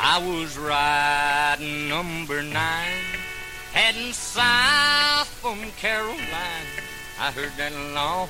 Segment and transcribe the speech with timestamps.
[0.00, 3.04] I was riding number nine,
[3.72, 6.66] heading south from Caroline.
[7.20, 8.28] I heard that long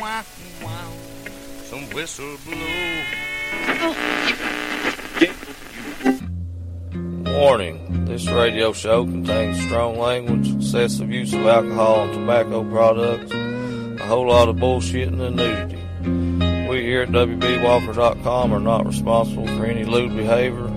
[0.00, 0.24] wow
[0.62, 0.92] wow,
[1.62, 2.56] some whistle blow.
[7.38, 14.06] Warning this radio show contains strong language, excessive use of alcohol and tobacco products, a
[14.06, 15.77] whole lot of bullshitting and nudity.
[16.88, 20.68] Here at WBWalker.com are not responsible for any lewd behavior,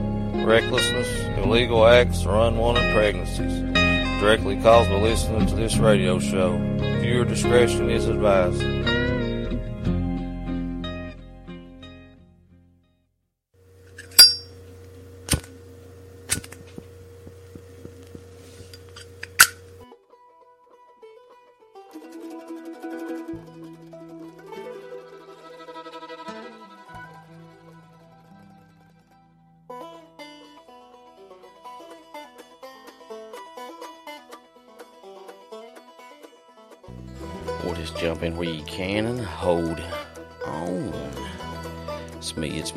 [0.45, 3.61] recklessness, illegal acts, or unwanted pregnancies
[4.20, 6.57] directly caused by listening to this radio show.
[6.99, 8.61] Viewer discretion is advised.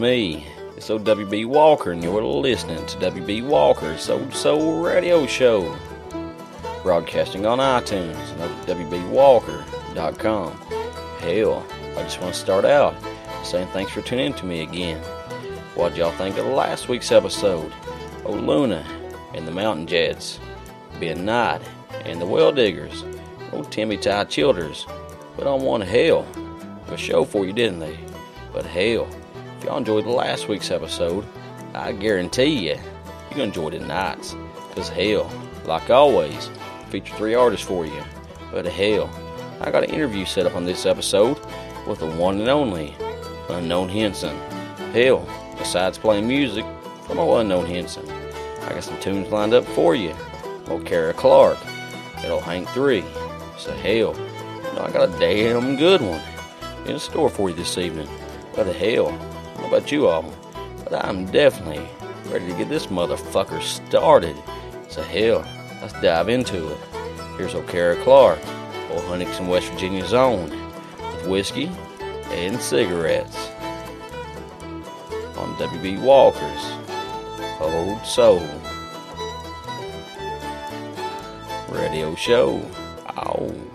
[0.05, 0.47] Me, it's me.
[0.77, 5.75] It's OWB Walker, and you're listening to WB Walker's to Soul Radio Show.
[6.83, 10.53] Broadcasting on iTunes and WBWalker.com.
[11.21, 12.95] Hell, I just want to start out
[13.45, 15.01] saying thanks for tuning in to me again.
[15.75, 17.73] What'd y'all think of last week's episode?
[18.27, 18.85] Oh, Luna
[19.33, 20.39] and the Mountain Jets,
[21.01, 21.63] Ben Knight
[22.05, 23.05] and the Well Diggers,
[23.53, 24.87] Oh, Timmy Ty Childers
[25.37, 26.27] put on one hell
[26.87, 27.99] of a show for you, didn't they?
[28.53, 29.09] But hell,
[29.65, 31.25] if y'all enjoyed the last week's episode,
[31.75, 34.37] I guarantee you, you're gonna enjoy tonight's.
[34.75, 35.33] Cause hell,
[35.65, 36.51] like always,
[36.91, 38.03] feature three artists for you.
[38.53, 39.09] But hell,
[39.63, 41.41] I got an interview set up on this episode
[41.87, 42.95] with the one and only
[43.49, 44.37] Unknown Hinson.
[44.93, 46.67] Hell, besides playing music
[47.07, 50.15] from old Unknown Hinson, I got some tunes lined up for you.
[50.69, 51.57] Old Kara Clark,
[52.23, 53.03] it'll Hank 3.
[53.57, 56.21] So hell, you know, I got a damn good one
[56.85, 58.09] in store for you this evening.
[58.55, 59.19] But hell,
[59.65, 60.31] I about you all,
[60.85, 61.89] but I'm definitely
[62.31, 64.37] ready to get this motherfucker started.
[64.91, 65.43] So hell,
[65.81, 66.79] let's dive into it.
[67.39, 68.39] Here's O'Kara Clark,
[68.91, 71.71] old Huntington, West Virginia's own, with whiskey
[72.29, 73.49] and cigarettes
[75.39, 76.65] on WB Walker's
[77.59, 78.47] Old Soul
[81.71, 82.61] Radio Show.
[83.17, 83.74] Ow.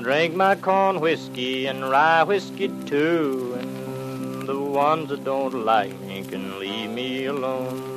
[0.00, 5.92] I'll drink my corn whiskey and rye whiskey too, and the ones that don't like
[6.00, 7.89] me can leave me alone.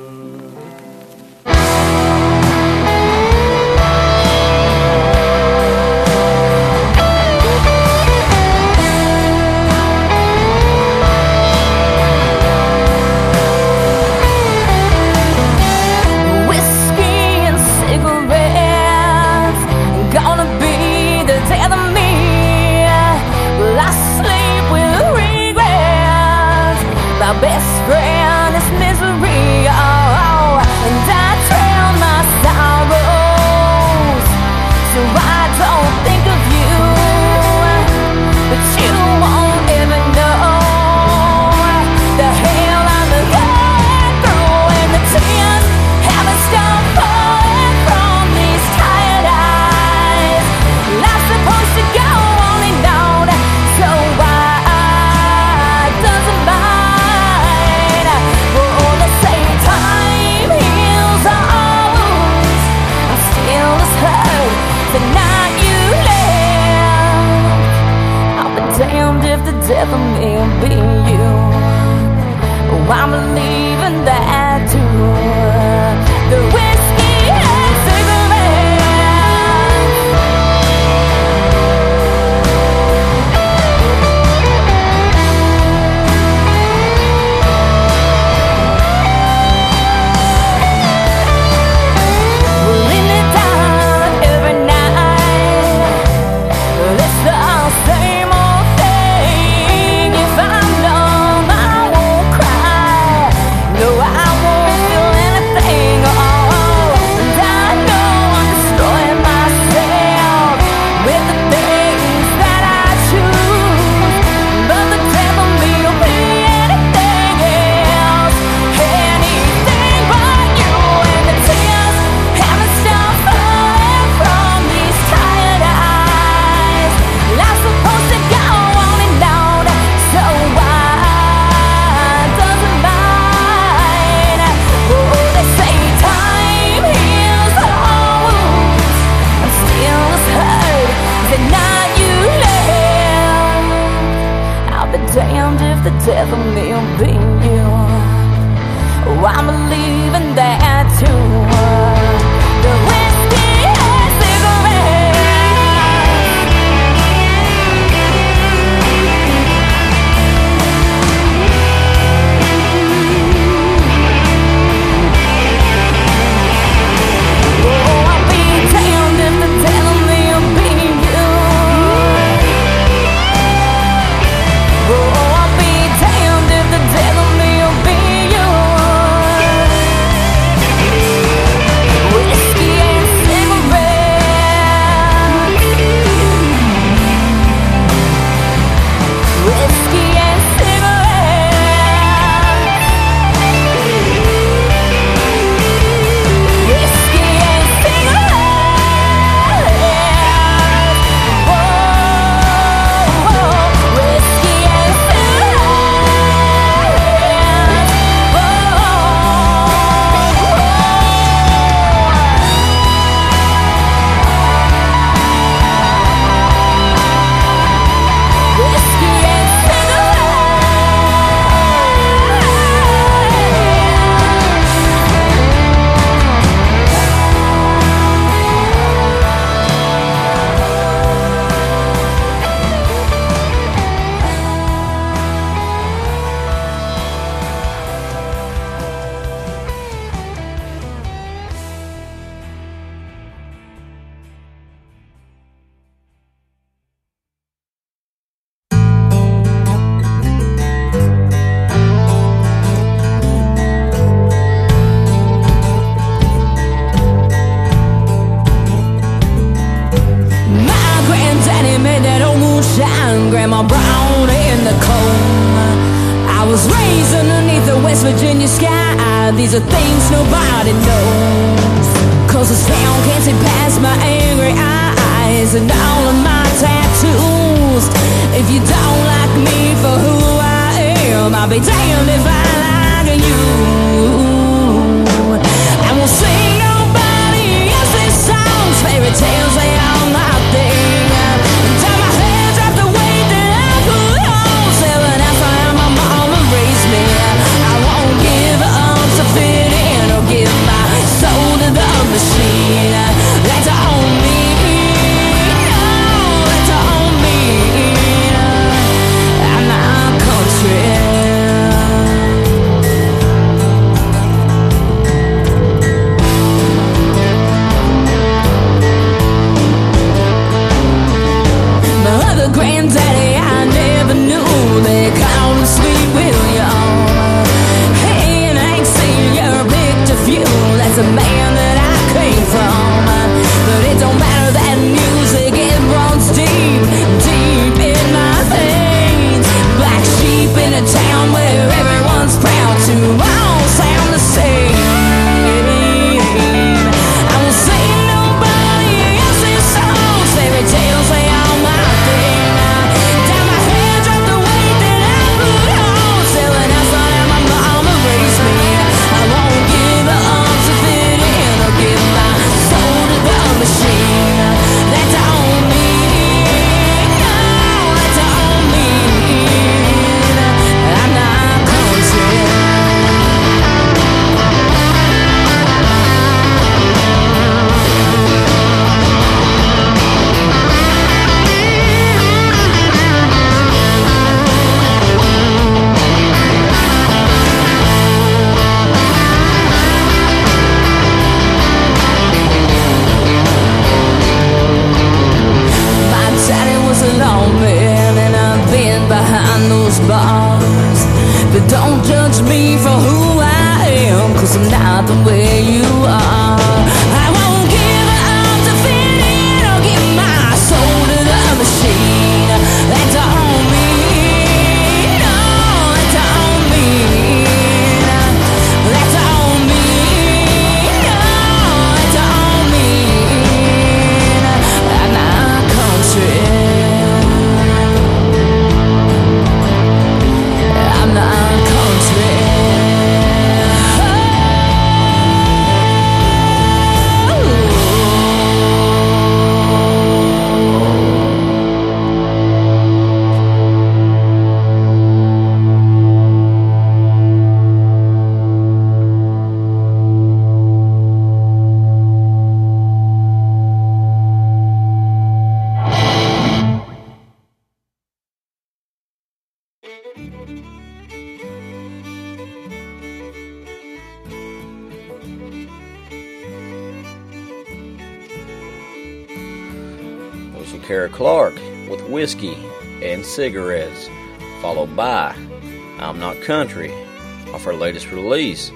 [478.14, 478.70] Release,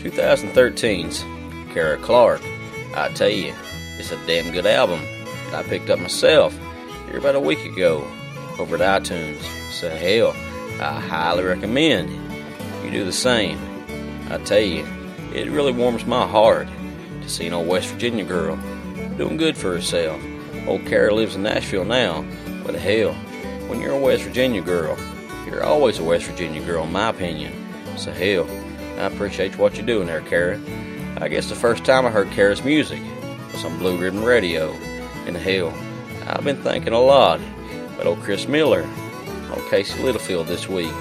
[0.00, 1.24] 2013's
[1.72, 2.42] Kara Clark.
[2.94, 3.54] I tell you,
[3.98, 5.00] it's a damn good album
[5.46, 6.58] that I picked up myself
[7.06, 8.06] here about a week ago
[8.58, 9.40] over at iTunes.
[9.70, 10.30] So hell,
[10.80, 12.10] I highly recommend
[12.84, 13.58] you do the same.
[14.30, 14.86] I tell you,
[15.32, 16.68] it really warms my heart
[17.22, 18.56] to see an old West Virginia girl
[19.16, 20.20] doing good for herself.
[20.66, 22.24] Old Kara lives in Nashville now,
[22.64, 23.12] but hell,
[23.68, 24.96] when you're a West Virginia girl,
[25.46, 27.52] you're always a West Virginia girl, in my opinion.
[27.96, 28.44] So hell,
[29.00, 30.60] I appreciate what you're doing there, Kara.
[31.22, 33.00] I guess the first time I heard Kara's music
[33.50, 34.72] was on Blue Ribbon Radio.
[35.24, 35.72] And hell,
[36.26, 37.40] I've been thinking a lot
[37.94, 38.86] about old Chris Miller,
[39.50, 40.92] old Casey Littlefield this week.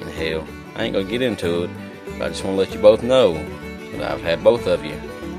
[0.00, 1.70] And hell, I ain't gonna get into it,
[2.18, 4.94] but I just want to let you both know that I've had both of you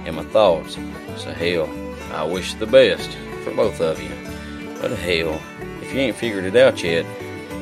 [0.06, 0.76] in my thoughts.
[1.16, 1.70] So hell,
[2.12, 3.10] I wish the best
[3.46, 4.12] for both of you.
[4.82, 5.42] But hell,
[5.82, 7.06] if you ain't figured it out yet,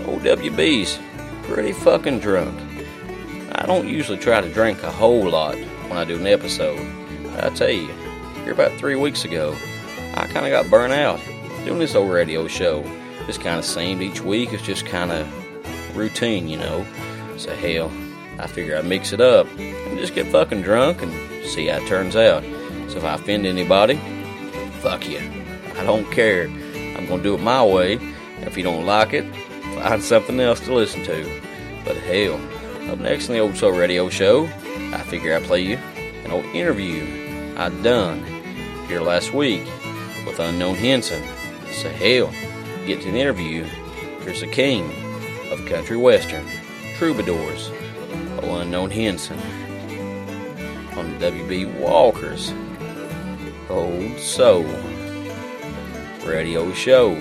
[0.08, 0.98] old WB's
[1.44, 2.73] pretty fucking drunk.
[3.64, 6.86] I don't usually try to drink a whole lot when I do an episode.
[7.24, 7.88] But I tell you,
[8.44, 9.56] here about three weeks ago,
[10.16, 11.22] I kind of got burnt out
[11.64, 12.84] doing this old radio show.
[13.26, 16.86] Just kind of seemed each week it's just kind of routine, you know.
[17.38, 17.90] So hell,
[18.38, 21.88] I figure I'd mix it up and just get fucking drunk and see how it
[21.88, 22.44] turns out.
[22.90, 23.96] So if I offend anybody,
[24.82, 25.22] fuck you.
[25.78, 26.50] I don't care.
[26.98, 27.94] I'm gonna do it my way.
[28.42, 29.24] If you don't like it,
[29.76, 31.42] find something else to listen to.
[31.86, 32.42] But hell,
[32.90, 36.46] up next in the Old Soul Radio Show, I figure I'd play you an old
[36.46, 38.24] interview I done
[38.88, 39.66] here last week
[40.26, 41.24] with Unknown Hinson.
[41.72, 42.32] So hell,
[42.86, 43.64] get to the interview.
[44.22, 44.92] Here's the king
[45.52, 46.46] of country western,
[46.98, 47.70] troubadours,
[48.42, 49.40] oh Unknown Henson,
[50.98, 52.54] on the WB Walker's
[53.70, 54.66] Old Soul
[56.26, 57.16] Radio Show.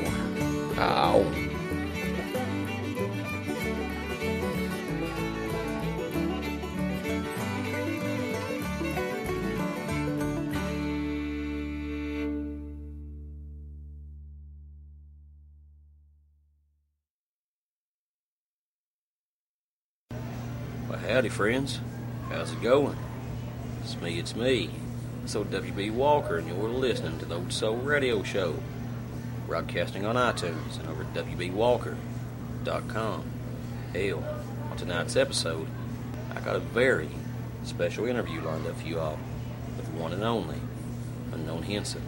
[0.79, 1.42] Ow.
[21.13, 21.79] Howdy, friends.
[22.31, 22.97] How's it going?
[23.83, 24.71] It's me, it's me.
[25.23, 28.55] It's old WB Walker, and you're listening to the Old Soul Radio Show,
[29.47, 33.25] broadcasting on iTunes and over at WBWalker.com.
[33.93, 34.25] Hell,
[34.71, 35.67] on tonight's episode,
[36.35, 37.11] I got a very
[37.63, 39.19] special interview lined up for you all
[39.77, 40.63] with one and only
[41.33, 42.01] Unknown Hinson.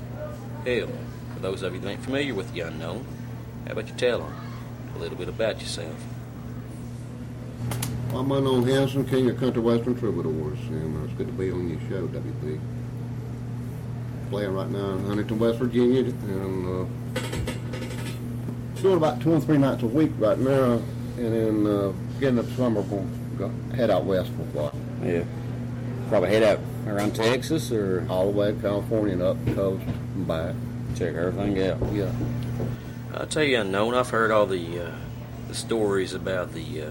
[0.64, 0.88] Hell,
[1.34, 3.04] for those of you that ain't familiar with the Unknown,
[3.66, 4.34] how about you tell them
[4.96, 6.02] a little bit about yourself?
[8.14, 11.68] I'm Unknown Hinson, King of Country Western Troubadours, and uh, it's good to be on
[11.68, 12.60] your show, WB.
[14.30, 17.20] Playing right now in Huntington, West Virginia, and uh,
[18.80, 20.80] doing about two and three nights a week right now,
[21.18, 23.04] and then uh, getting up summer, we'll
[23.36, 24.74] go, head out west for a while.
[25.02, 25.24] Yeah.
[26.08, 29.84] Probably head out around Texas or All the way to California and up the coast
[30.14, 30.54] and back.
[30.94, 31.78] check everything out.
[31.92, 32.12] Yeah.
[33.12, 33.94] I'll tell you, unknown.
[33.94, 34.90] I've heard all the uh,
[35.48, 36.90] the stories about the uh,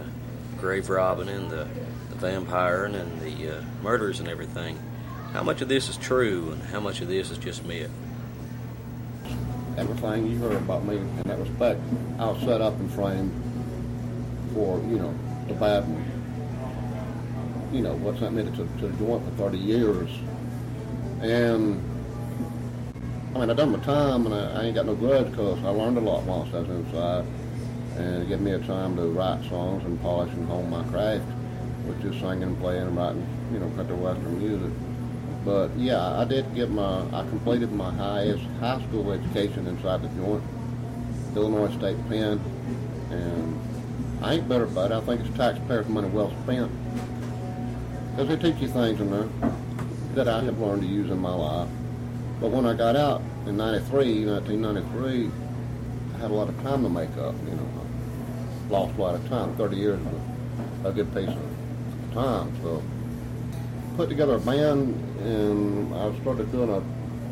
[0.64, 1.68] grave robbing and the,
[2.10, 4.80] the and, the uh, murders and everything.
[5.34, 7.92] How much of this is true, and how much of this is just myth?
[9.78, 11.82] Everything you heard about me in that respect,
[12.18, 13.34] I was set up and framed
[14.54, 15.14] for, you know,
[15.50, 15.84] the bad.
[17.74, 20.10] You know, what's admitted to, to the joint for 30 years.
[21.22, 21.84] And
[23.36, 25.70] I mean, I done my time, and I, I ain't got no grudge because I
[25.70, 27.26] learned a lot once I was inside,
[27.98, 31.26] and it gave me a time to write songs and polish and hone my craft,
[31.86, 34.72] which is singing and playing and writing, you know, country western music.
[35.46, 40.08] But yeah, I did get my, I completed my highest high school education inside the
[40.10, 40.44] joint,
[41.36, 42.40] Illinois State Penn,
[43.12, 43.60] and
[44.24, 44.96] I ain't bitter about it.
[44.96, 46.72] I think it's taxpayers' money well spent
[48.12, 49.28] because they teach you things in there
[50.14, 51.68] that I have learned to use in my life.
[52.40, 55.43] But when I got out in 93, 1993, I
[56.24, 57.70] had a lot of time to make up, you know.
[58.70, 59.54] Lost a lot of time.
[59.58, 60.22] 30 years was
[60.86, 62.56] a good piece of time.
[62.62, 62.82] So
[63.98, 66.82] put together a band and I started doing a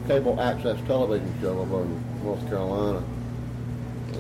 [0.10, 3.02] cable access television show over in North Carolina.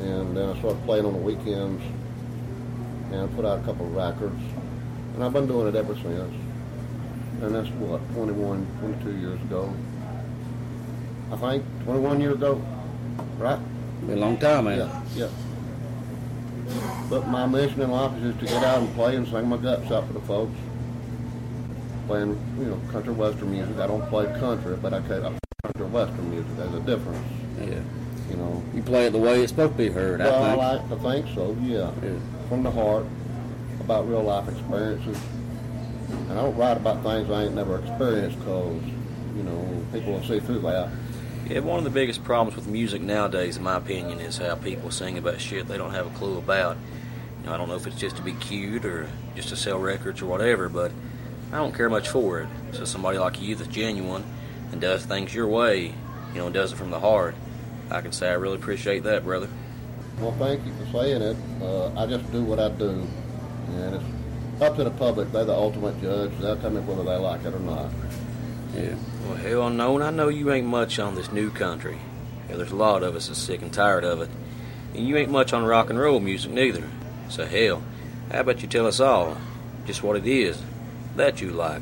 [0.04, 1.84] And then I started playing on the weekends
[3.12, 4.42] and put out a couple of records.
[5.16, 6.34] And I've been doing it ever since.
[7.42, 9.74] And that's what, 21, 22 years ago.
[11.30, 12.62] I think 21 years ago,
[13.38, 13.60] right?
[14.02, 14.78] Been a long time, man.
[14.80, 15.30] Yeah, yeah.
[17.10, 19.58] But my mission in life is just to get out and play and sing my
[19.58, 20.56] guts out for the folks.
[22.08, 23.78] Playing, you know, country western music.
[23.78, 25.22] I don't play country, but I play
[25.64, 26.56] country western music.
[26.58, 27.28] There's a difference.
[27.60, 27.80] Yeah.
[28.30, 30.62] You know, You play it the way it's supposed to be heard, I well, think.
[30.62, 31.58] I, like, I think so.
[31.62, 32.18] Yeah, Yeah.
[32.50, 33.06] from the heart
[33.82, 35.18] about real life experiences.
[36.10, 38.82] And I don't write about things I ain't never experienced because
[39.36, 40.90] you know people will see through that.
[41.52, 44.90] Yeah, one of the biggest problems with music nowadays, in my opinion, is how people
[44.90, 46.78] sing about shit they don't have a clue about.
[47.42, 49.78] You know, I don't know if it's just to be cute or just to sell
[49.78, 50.94] records or whatever, but
[51.52, 52.48] I don't care much for it.
[52.72, 54.24] So somebody like you that's genuine
[54.72, 57.36] and does things your way, you know, and does it from the heart,
[57.90, 59.50] I can say I really appreciate that, brother.
[60.22, 61.36] Well, thank you for saying it.
[61.62, 63.06] Uh, I just do what I do,
[63.72, 65.34] and it's up to the public.
[65.34, 66.32] They're the ultimate judge.
[66.40, 67.92] They'll tell me whether they like it or not.
[68.74, 68.96] Yeah.
[69.26, 72.00] Well, hell no, and I know you ain't much on this new country.
[72.50, 74.30] Yeah, there's a lot of us that's sick and tired of it.
[74.94, 76.84] And you ain't much on rock and roll music neither.
[77.30, 77.84] So hell,
[78.32, 79.38] how about you tell us all
[79.86, 80.62] just what it is
[81.16, 81.82] that you like?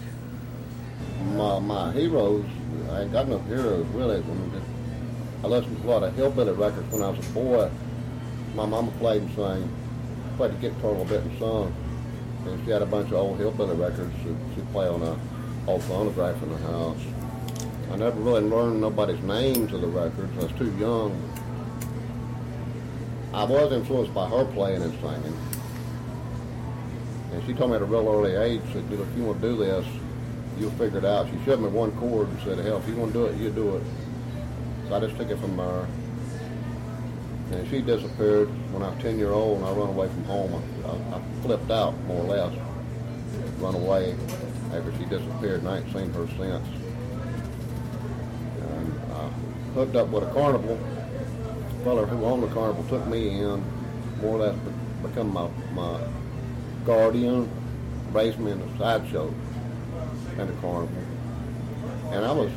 [1.36, 2.46] My, my heroes,
[2.92, 4.18] I ain't got no heroes really.
[4.18, 4.62] I, mean,
[5.44, 7.72] listened to a lot of hillbilly records when I was a boy.
[8.56, 9.72] My mama played and sang,
[10.38, 11.74] played the guitar a little bit and sung.
[12.46, 15.20] And she had a bunch of old hillbilly records that she'd play on a
[15.70, 16.98] old phonograph in the house.
[17.92, 20.36] I never really learned nobody's names to the records.
[20.40, 21.12] I was too young.
[23.34, 25.38] I was influenced by her playing and singing.
[27.34, 29.58] And she told me at a real early age, said, if you want to do
[29.58, 29.86] this,
[30.58, 31.28] you'll figure it out.
[31.30, 33.52] She showed me one chord and said, hell, if you want to do it, you
[33.52, 33.84] do it.
[34.88, 35.88] So I just took it from there.
[37.52, 40.64] And she disappeared when I was 10 year old and I run away from home.
[40.84, 42.58] I, I, I flipped out, more or less.
[43.60, 44.16] Run away
[44.74, 46.68] after she disappeared and I ain't seen her since.
[48.62, 49.30] And I
[49.74, 50.76] hooked up with a carnival.
[50.76, 53.64] The fella who owned the carnival took me in,
[54.22, 54.56] more or less
[55.02, 56.00] become my, my
[56.86, 57.50] guardian,
[58.12, 59.34] raised me in the sideshow
[60.38, 61.04] and the carnival.
[62.12, 62.52] And I was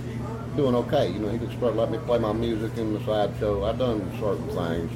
[0.57, 1.11] doing okay.
[1.11, 3.65] You know, he just started letting me play my music in the sideshow.
[3.65, 4.91] I done certain things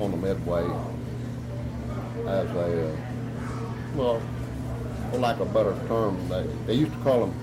[0.00, 0.64] on the midway
[2.26, 2.96] as a, uh,
[3.94, 4.22] well,
[5.10, 7.34] for lack of a better term, they, they used to call them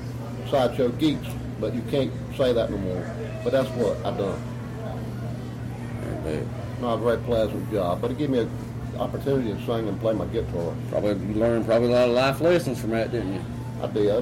[0.49, 1.27] sideshow geeks,
[1.59, 3.15] but you can't say that no more.
[3.43, 4.41] But that's what I done.
[6.25, 6.41] Yeah.
[6.81, 8.49] Not a very pleasant job, but it gave me an
[8.99, 10.73] opportunity to sing and play my guitar.
[10.89, 13.41] Probably you learned probably a lot of life lessons from that, didn't you?
[13.81, 14.09] I did.
[14.09, 14.21] Uh,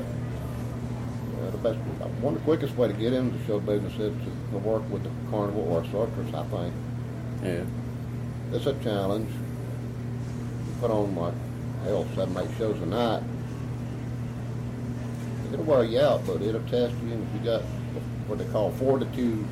[1.52, 1.78] the best,
[2.22, 5.04] one of the quickest way to get into show business is to, to work with
[5.04, 6.34] the carnival or a circus.
[6.34, 6.74] I think
[7.44, 7.64] Yeah.
[8.56, 9.30] it's a challenge.
[9.30, 11.34] You put on like
[11.84, 13.24] hell seven, eight shows a night.
[15.56, 17.13] It'll wear you out, but it'll test you.
[17.13, 17.62] And if you got
[18.28, 19.48] what they call fortitude,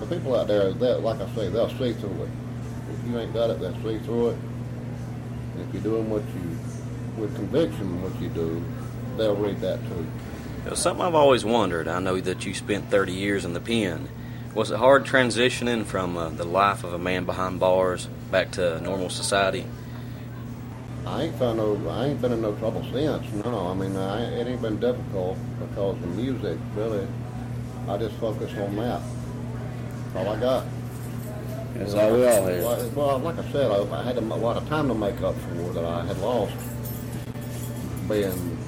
[0.00, 2.28] the people out there, that like I say, they'll see through it.
[2.92, 4.38] If you ain't got it, they'll see through it.
[5.54, 6.58] And if you're doing what you
[7.18, 8.62] with conviction, what you do,
[9.16, 10.06] they'll read that too.
[10.64, 11.88] You know, something I've always wondered.
[11.88, 14.10] I know that you spent 30 years in the pen.
[14.54, 18.78] Was it hard transitioning from uh, the life of a man behind bars back to
[18.82, 19.64] normal society?
[21.06, 23.30] I ain't found no, I ain't been in no trouble since.
[23.44, 27.06] No, I mean, I, it ain't been difficult because the music really,
[27.88, 29.02] I just focus on that.
[30.12, 30.64] That's all I got.
[31.74, 32.62] That's all we all had.
[32.62, 35.34] Well, well, like I said, I, I had a lot of time to make up
[35.34, 36.54] for that I had lost
[38.08, 38.58] being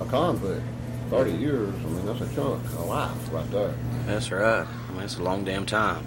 [0.00, 0.62] a convict.
[1.10, 1.74] Thirty years.
[1.74, 3.74] I mean, that's a chunk of life right there.
[4.06, 4.64] That's right.
[4.64, 6.06] I mean, it's a long damn time.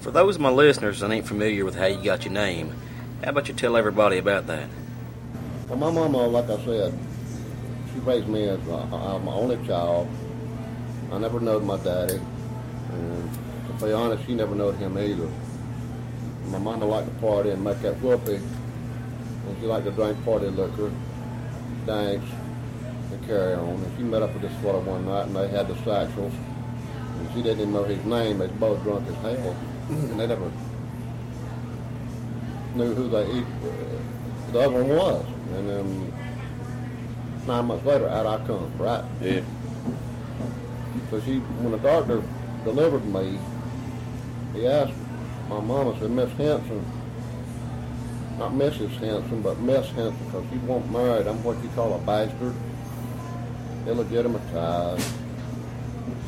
[0.00, 2.74] For those of my listeners that ain't familiar with how you got your name,
[3.22, 4.68] how about you tell everybody about that?
[5.70, 6.98] Well, my mama, like I said,
[7.92, 10.08] she raised me as uh, I'm my only child.
[11.12, 12.18] I never knowed my daddy,
[12.92, 13.30] and
[13.68, 15.30] to be honest, she never knowed him either.
[16.48, 20.48] My mama liked to party and make that whoopee, and she liked to drink party
[20.48, 20.90] liquor,
[21.86, 22.28] dance,
[23.12, 23.68] and carry on.
[23.68, 27.28] And she met up with this fella one night, and they had the satchels, and
[27.32, 28.38] she didn't even know his name.
[28.38, 29.56] They both drunk as hell,
[29.88, 30.50] and they never
[32.74, 33.44] knew who they
[34.52, 35.39] the other one was.
[35.52, 36.12] And then
[37.46, 39.04] nine months later, out I come, right?
[39.20, 39.42] Yeah.
[41.10, 42.22] So she, when the doctor
[42.64, 43.38] delivered me,
[44.54, 44.94] he asked
[45.48, 46.84] my mama, said, Miss Hinson,
[48.38, 48.90] not Mrs.
[48.90, 51.26] Hinson, but Miss Hinson, because she wasn't married.
[51.26, 52.54] I'm what you call a bastard,
[53.86, 54.42] illegitimate.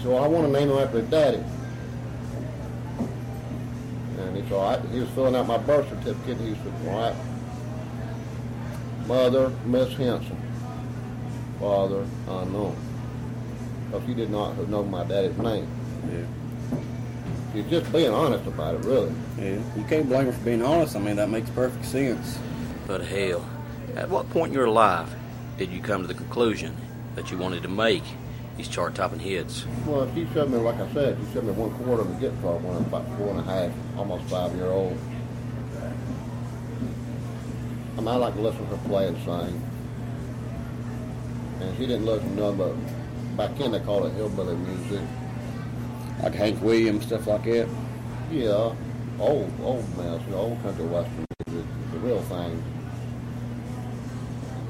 [0.02, 1.42] So I want to name him after his daddy.
[4.18, 4.80] And he said, all right.
[4.90, 6.38] He was filling out my birth certificate.
[6.38, 7.14] He said, all right.
[9.06, 10.36] Mother, Miss Hinson.
[11.58, 12.76] Father, unknown.
[13.86, 15.66] Because he did not know my daddy's name.
[16.10, 16.78] Yeah.
[17.54, 19.12] He's just being honest about it, really.
[19.38, 19.58] Yeah.
[19.76, 20.96] You can't blame her for being honest.
[20.96, 22.38] I mean, that makes perfect sense.
[22.86, 23.46] But hell,
[23.94, 25.10] at what point in your life
[25.58, 26.74] did you come to the conclusion
[27.14, 28.02] that you wanted to make
[28.56, 29.66] these chart topping hits?
[29.86, 32.56] Well, she showed me, like I said, she showed me one quarter of a guitar
[32.56, 34.98] when I was about four and a half, almost five year old.
[37.96, 39.62] I mean, I like to listen to her play and sing.
[41.60, 42.74] And she didn't listen to none but,
[43.36, 45.02] back then they called it hillbilly music.
[46.22, 47.68] Like Hank Williams, stuff like that.
[48.30, 48.74] Yeah,
[49.20, 52.62] old, old mess, you know, old country western music, the real thing.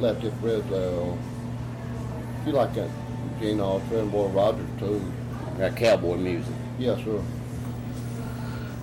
[0.00, 1.16] Lefty Frizzell.
[2.44, 2.90] You like that
[3.38, 5.00] Gene Autry and Roy Rogers too.
[5.58, 6.54] That cowboy music.
[6.78, 7.22] Yes, sir.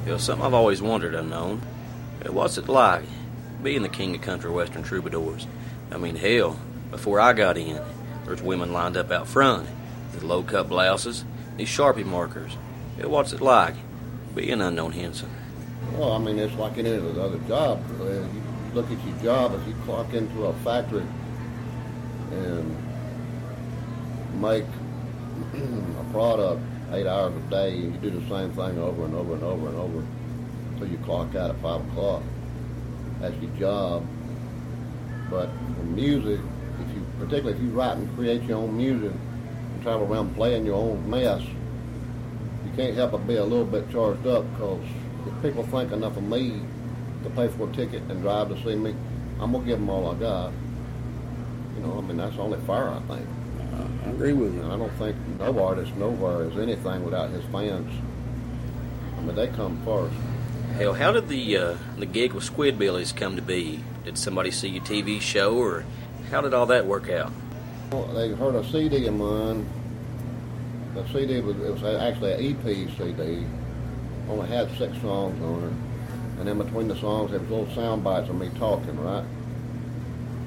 [0.05, 1.61] You know, something I've always wondered, unknown.
[2.29, 3.03] What's it like
[3.63, 5.47] being the king of country western troubadours?
[5.91, 6.59] I mean, hell,
[6.91, 7.81] before I got in,
[8.25, 9.67] there's women lined up out front
[10.13, 11.25] with low cut blouses,
[11.57, 12.55] these Sharpie markers.
[12.97, 13.75] Yeah, What's it like
[14.35, 15.29] being unknown Hinson?
[15.93, 17.83] Well, I mean, it's like any other job.
[17.99, 18.29] You
[18.73, 21.05] look at your job if you clock into a factory
[22.31, 22.77] and
[24.39, 24.65] make
[25.53, 29.33] a product eight hours a day, and you do the same thing over and over
[29.33, 30.03] and over and over
[30.71, 32.21] until you clock out at five o'clock.
[33.19, 34.05] That's your job.
[35.29, 36.39] But for music,
[36.79, 40.65] if you particularly if you write and create your own music and travel around playing
[40.65, 44.83] your own mess, you can't help but be a little bit charged up because
[45.27, 46.61] if people think enough of me
[47.23, 48.95] to pay for a ticket and drive to see me,
[49.39, 50.53] I'm gonna give them all I got.
[51.75, 53.27] You know, I mean that's only fair, I think.
[54.05, 54.71] I agree with And you.
[54.71, 57.91] I don't think no artist nowhere is anything without his fans.
[59.17, 60.15] I mean, they come first.
[60.77, 63.83] Hell, how did the uh, the gig with Squidbillies come to be?
[64.05, 65.83] Did somebody see your TV show, or
[66.31, 67.31] how did all that work out?
[67.91, 69.67] Well, they heard a CD of mine.
[70.93, 73.45] The CD was it was actually an EP CD.
[74.29, 78.03] Only had six songs on it, and in between the songs there was little sound
[78.03, 79.25] bites of me talking, right?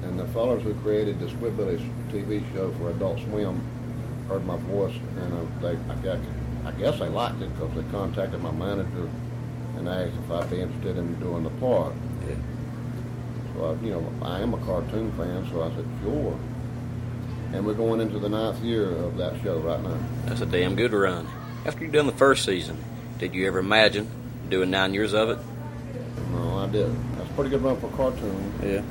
[0.03, 3.61] And the fellows who created the Squidbillies TV show for Adult Swim
[4.27, 6.19] heard my voice, and uh, they I guess,
[6.65, 9.09] I guess they liked it because they contacted my manager
[9.87, 11.93] and asked if I'd be interested in doing the part.
[12.27, 12.35] Yeah.
[13.53, 16.39] So I, you know, I am a cartoon fan, so I said sure.
[17.53, 19.97] And we're going into the ninth year of that show right now.
[20.25, 21.27] That's a damn good run.
[21.65, 22.83] After you done the first season,
[23.19, 24.09] did you ever imagine
[24.49, 25.37] doing nine years of it?
[26.31, 27.17] No, I didn't.
[27.17, 28.53] That's a pretty good run for a cartoon.
[28.63, 28.81] Yeah.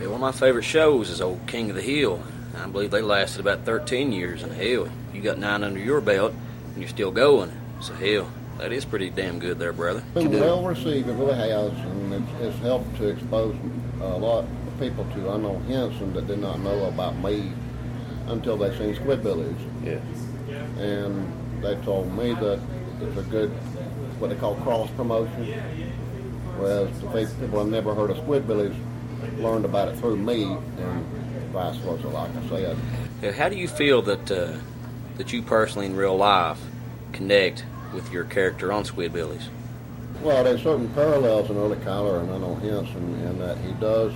[0.00, 2.22] Yeah, one of my favorite shows is old King of the Hill.
[2.56, 6.34] I believe they lasted about 13 years, and hell, you got nine under your belt,
[6.72, 7.52] and you're still going.
[7.80, 10.02] So hell, that is pretty damn good there, brother.
[10.14, 10.40] Been You do.
[10.40, 13.56] well received, it really has, and it's, it's helped to expose
[14.00, 17.52] a lot of people to unknown Hinson that did not know about me
[18.26, 19.56] until they seen Squidbillies.
[19.84, 19.98] Yeah.
[20.82, 22.60] and they told me that
[23.00, 23.50] it's a good,
[24.20, 25.52] what they call cross promotion.
[26.58, 28.76] Whereas the pe- people have never heard of Squidbillies
[29.38, 31.04] learned about it through me, and
[31.52, 32.48] vice versa, like I
[33.20, 33.34] said.
[33.34, 34.52] How do you feel that uh,
[35.16, 36.60] that you personally in real life
[37.12, 39.48] connect with your character on Squidbillies?
[40.22, 44.12] Well, there's certain parallels in Early Cuyler and Unknown Hinson in that he does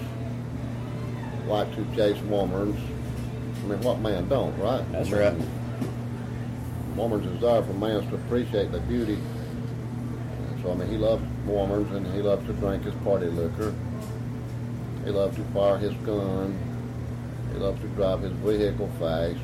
[1.47, 2.79] like to chase woman's.
[3.65, 4.85] I mean, what man don't, right?
[4.93, 6.97] That's I mean, right.
[6.97, 9.19] Woman's desire for mans to appreciate the beauty.
[10.63, 13.75] So, I mean, he loves woman's and he loves to drink his party liquor.
[15.05, 16.59] He loves to fire his gun.
[17.53, 19.39] He loves to drive his vehicle fast.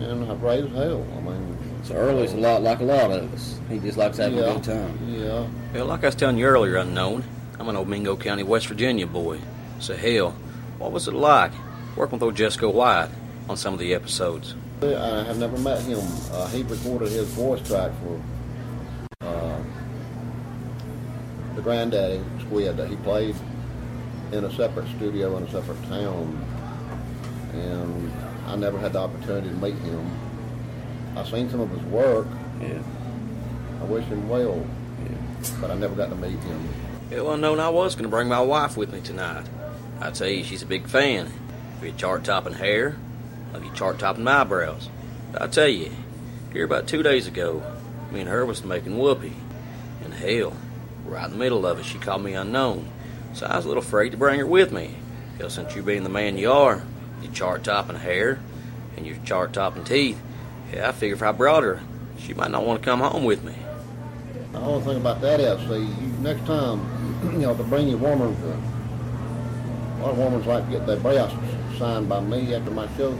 [0.00, 1.06] And I raise hell.
[1.16, 3.58] I mean, So Early's a lot like a lot of us.
[3.68, 4.98] He just likes having yeah, a good time.
[5.08, 5.46] Yeah.
[5.74, 7.24] Well, like I was telling you earlier, unknown,
[7.58, 9.40] I'm an old Mingo County, West Virginia boy.
[9.78, 10.32] So hell,
[10.78, 11.52] what was it like
[11.96, 13.08] working with old Jesco White
[13.48, 14.54] on some of the episodes?
[14.82, 16.00] I have never met him.
[16.32, 19.62] Uh, he recorded his voice track for uh,
[21.54, 23.36] the Granddaddy Squid that he played
[24.32, 26.46] in a separate studio in a separate town,
[27.52, 28.12] and
[28.46, 30.29] I never had the opportunity to meet him.
[31.16, 32.26] I've seen some of his work.
[32.60, 32.82] Yeah.
[33.80, 34.64] I wish him well,
[35.02, 35.48] Yeah.
[35.60, 36.68] but I never got to meet him.
[37.10, 39.46] Well, unknown, I was going to bring my wife with me tonight.
[40.00, 41.26] I tell you, she's a big fan
[41.78, 42.96] of your chart topping hair,
[43.52, 44.88] of your chart topping eyebrows.
[45.32, 45.90] But I tell you,
[46.52, 47.62] here about two days ago,
[48.12, 49.34] me and her was making whoopee.
[50.04, 50.56] And hell,
[51.04, 52.88] right in the middle of it, she called me unknown.
[53.34, 54.94] So I was a little afraid to bring her with me.
[55.38, 56.82] Hell, since you being the man you are,
[57.22, 58.40] your chart topping hair,
[58.96, 60.20] and your chart topping teeth,
[60.72, 61.80] yeah, I figure if I brought her,
[62.18, 63.54] she might not want to come home with me.
[64.52, 66.80] The only thing about that is, see, you, next time,
[67.32, 70.98] you know, to bring your woman, to, a lot of women like to get their
[70.98, 71.36] breasts
[71.78, 73.16] signed by me after my show,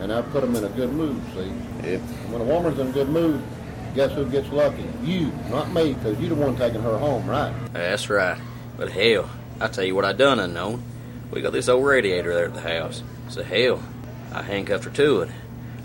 [0.00, 1.20] and I put them in a good mood.
[1.34, 1.52] See,
[1.90, 1.98] Yeah.
[2.30, 3.42] when a woman's in a good mood,
[3.94, 4.84] guess who gets lucky?
[5.02, 7.54] You, not me, because you're the one taking her home, right?
[7.72, 8.38] That's right.
[8.76, 10.82] But hell, I tell you what I done unknown.
[11.30, 13.02] We got this old radiator there at the house.
[13.28, 13.82] So hell,
[14.32, 15.30] I handcuffed her to it.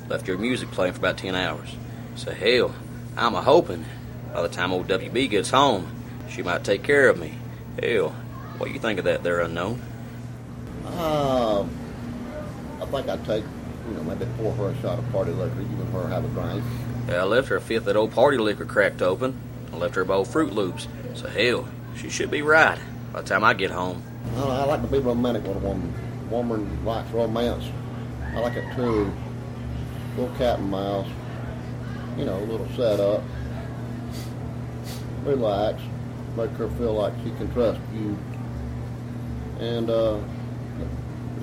[0.09, 1.75] Left your music playing for about 10 hours.
[2.15, 2.73] So, hell,
[3.15, 3.85] I'm a hoping
[4.33, 5.87] by the time old WB gets home,
[6.29, 7.35] she might take care of me.
[7.81, 8.09] Hell,
[8.57, 9.81] what do you think of that there, unknown?
[10.85, 11.61] Uh,
[12.81, 13.43] I think I'd take,
[13.87, 16.27] you know, maybe pour her a shot of party liquor, you and her have a
[16.29, 16.63] drink.
[17.07, 19.39] Yeah, I left her a fifth of that old party liquor cracked open.
[19.71, 20.87] I left her a bowl of Froot Loops.
[21.13, 22.79] So, hell, she should be right
[23.13, 24.03] by the time I get home.
[24.37, 25.93] I, I like to be romantic with a woman.
[26.29, 27.65] Woman likes romance.
[28.33, 29.11] I like it too.
[30.17, 31.07] Little cat and mouse.
[32.17, 33.23] You know, a little setup.
[35.23, 35.81] Relax.
[36.35, 38.17] Make her feel like she can trust you.
[39.59, 40.19] And uh,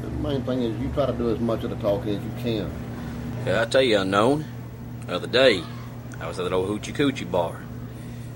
[0.01, 2.31] the main thing is you try to do as much of the talking as you
[2.39, 2.71] can.
[3.47, 4.45] Yeah, I tell you, unknown.
[5.07, 5.63] The other day,
[6.21, 7.61] I was at that old hoochie coochie bar.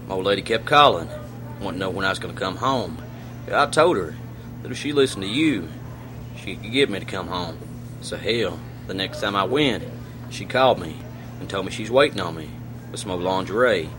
[0.06, 1.08] My old lady kept calling,
[1.60, 3.02] wanting to know when I was going to come home.
[3.48, 4.14] Yeah, I told her
[4.62, 5.68] that if she listened to you,
[6.36, 7.58] she could get me to come home.
[8.02, 9.84] So hell, the next time I went,
[10.30, 10.96] she called me
[11.40, 12.50] and told me she's waiting on me
[12.90, 13.90] with some old lingerie.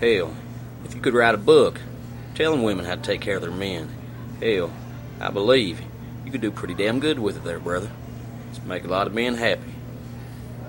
[0.00, 0.34] Hell,
[0.84, 1.80] if you could write a book
[2.34, 3.88] telling women how to take care of their men,
[4.40, 4.72] hell,
[5.20, 5.80] I believe
[6.24, 7.90] you could do pretty damn good with it there, brother.
[8.50, 9.72] It's make a lot of men happy.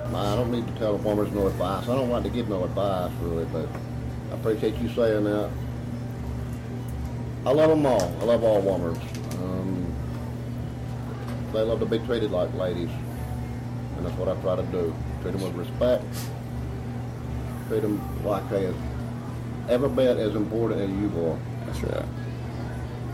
[0.06, 1.88] I don't need to tell a woman no advice.
[1.88, 3.67] I don't like to give no advice, really, but
[4.32, 5.49] I appreciate you saying that.
[7.45, 8.15] I love them all.
[8.21, 9.02] I love all women.
[9.34, 9.93] Um,
[11.52, 12.89] they love to be treated like ladies,
[14.04, 14.94] and that's what I try to do.
[15.22, 16.04] Treat them with respect.
[17.70, 18.76] Treat them like they is
[19.70, 21.39] every bit as important as you are.
[21.66, 22.06] That's right.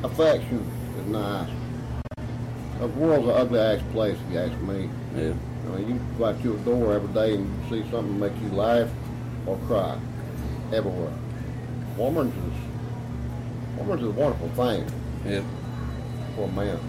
[0.04, 0.66] Affection
[1.00, 1.50] is nice.
[2.80, 4.90] The world's an ugly ass place, if you ask me.
[5.16, 5.34] Yeah.
[5.68, 8.90] I mean, you go out your door every day and see something make you laugh
[9.46, 10.00] or cry,
[10.74, 11.14] everywhere.
[11.98, 14.86] Woman's is, woman's is a wonderful thing
[15.26, 15.42] Yeah.
[16.36, 16.80] for a man.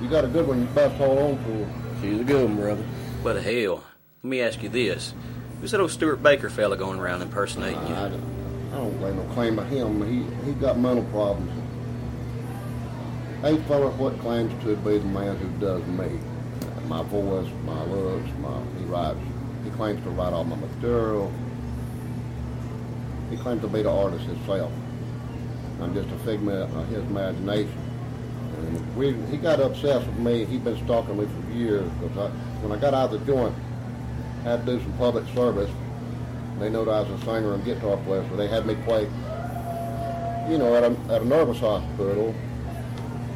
[0.00, 1.85] You got a good one, you best hold on to.
[2.00, 2.84] She's a good one, brother.
[3.22, 3.84] But hell,
[4.22, 5.14] let me ask you this.
[5.60, 7.94] Who's that old Stuart Baker fella going around impersonating you?
[7.94, 8.36] I, don't-
[8.72, 10.02] I don't lay no claim to him.
[10.06, 11.50] He he got mental problems.
[13.44, 16.18] Ain't fella what claims to be the man who does me.
[16.88, 19.18] My voice, my looks, my he writes.
[19.64, 21.32] He claims to write all my material.
[23.30, 24.70] He claims to be the artist himself.
[25.80, 27.72] I'm just a figment of his imagination.
[28.58, 30.44] And we, he got obsessed with me.
[30.44, 32.28] He'd been stalking me for years because I,
[32.62, 33.54] when I got out of the joint,
[34.40, 35.70] I had to do some public service.
[36.58, 39.02] They know that I was a singer and guitar player, so they had me play,
[40.50, 42.34] you know, at a, at a nervous hospital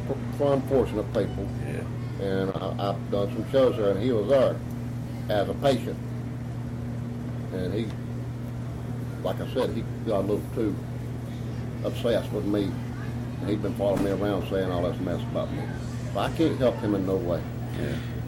[0.07, 1.47] for, for unfortunate people.
[1.67, 2.25] Yeah.
[2.25, 4.55] And I, I've done some shows there, and he was there
[5.29, 5.97] as a patient.
[7.53, 7.87] And he,
[9.23, 10.75] like I said, he got a little too
[11.83, 12.71] obsessed with me.
[13.41, 15.63] And he'd been following me around saying all this mess about me.
[16.13, 17.41] But I can't help him in no way.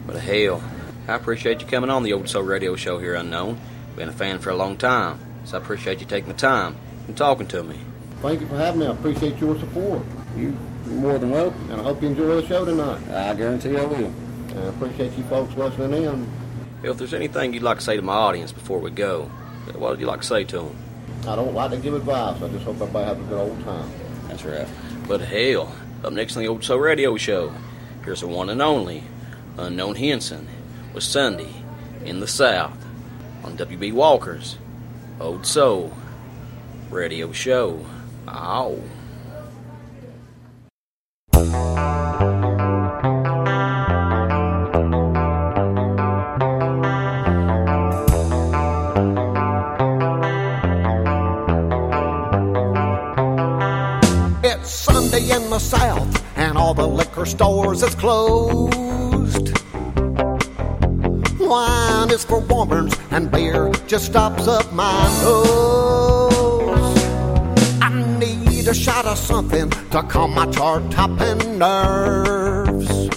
[0.06, 0.62] But hell,
[1.08, 3.60] I appreciate you coming on the Old Soul Radio Show here, Unknown.
[3.96, 7.16] Been a fan for a long time, so I appreciate you taking the time and
[7.16, 7.78] talking to me.
[8.20, 8.86] Thank you for having me.
[8.86, 10.02] I appreciate your support.
[10.36, 11.70] You, you're more than welcome.
[11.70, 13.00] And I hope you enjoy the show tonight.
[13.08, 14.06] I guarantee I will.
[14.06, 16.30] And I appreciate you folks listening in.
[16.82, 19.30] If there's anything you'd like to say to my audience before we go,
[19.74, 20.76] what would you like to say to them?
[21.28, 22.42] I don't like to give advice.
[22.42, 23.90] I just hope everybody has a good old time.
[24.28, 24.68] That's right.
[25.06, 27.52] But hell, up next on the Old Soul Radio Show,
[28.04, 29.04] here's the one and only
[29.58, 30.48] Unknown Hinson
[30.94, 31.52] with Sunday
[32.06, 32.82] in the South
[33.42, 34.56] on WB Walker's
[35.20, 35.94] Old Soul
[36.90, 37.84] Radio Show.
[38.28, 38.82] Ow.
[57.24, 59.58] Liquor stores is closed.
[61.40, 66.98] Wine is for warmers, and beer just stops up my nose.
[67.80, 73.08] I need a shot of something to calm my chart-topping nerves.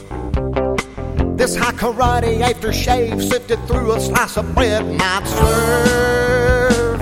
[1.36, 7.02] This Hai Karate aftershave sifted through a slice of bread might serve.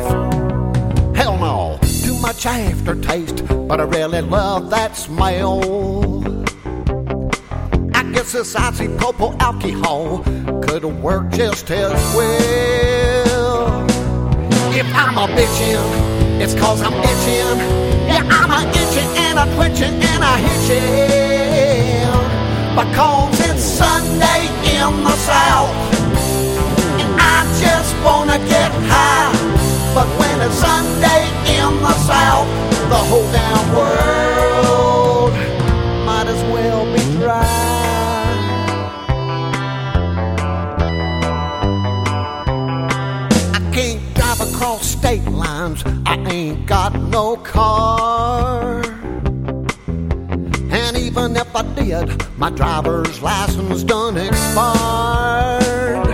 [1.16, 6.05] Hell no, too much aftertaste, but I really love that smell.
[8.32, 10.24] This isopropyl alcohol
[10.62, 13.86] could work just as well.
[14.74, 17.60] If I'm a bitchin', it's cause I'm itching.
[18.10, 20.82] Yeah, I'm a itching and a twitching and a hitching.
[22.76, 25.72] Because it's Sunday in the South.
[27.00, 29.32] And I just wanna get high.
[29.94, 32.48] But when it's Sunday in the South,
[32.90, 34.35] the whole damn world
[47.56, 48.82] car.
[50.72, 56.08] And even if I did, my driver's license done expired.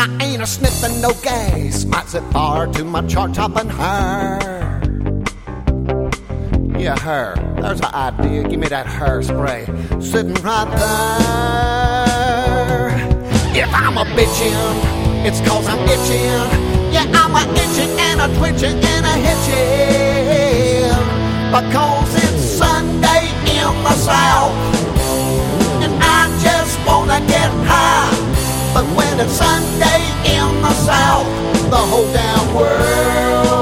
[0.00, 4.82] I ain't a sniffing no gas, might set fire to my chart topping hair.
[6.76, 7.34] Yeah, her.
[7.62, 8.42] There's an idea.
[8.48, 10.02] Give me that hairspray.
[10.02, 12.04] Sitting right there.
[13.56, 16.73] If I'm a bitchin', it's cause I'm itching.
[16.94, 20.94] Yeah, I'm a itching and a twitching and a hitching.
[21.50, 24.54] Because it's Sunday in the South.
[25.82, 28.14] And I just wanna get high.
[28.72, 30.02] But when it's Sunday
[30.36, 31.26] in the South,
[31.68, 33.53] the whole damn world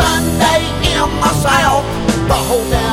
[0.00, 1.10] Sunday in
[1.42, 1.84] South,
[2.28, 2.89] the whole damn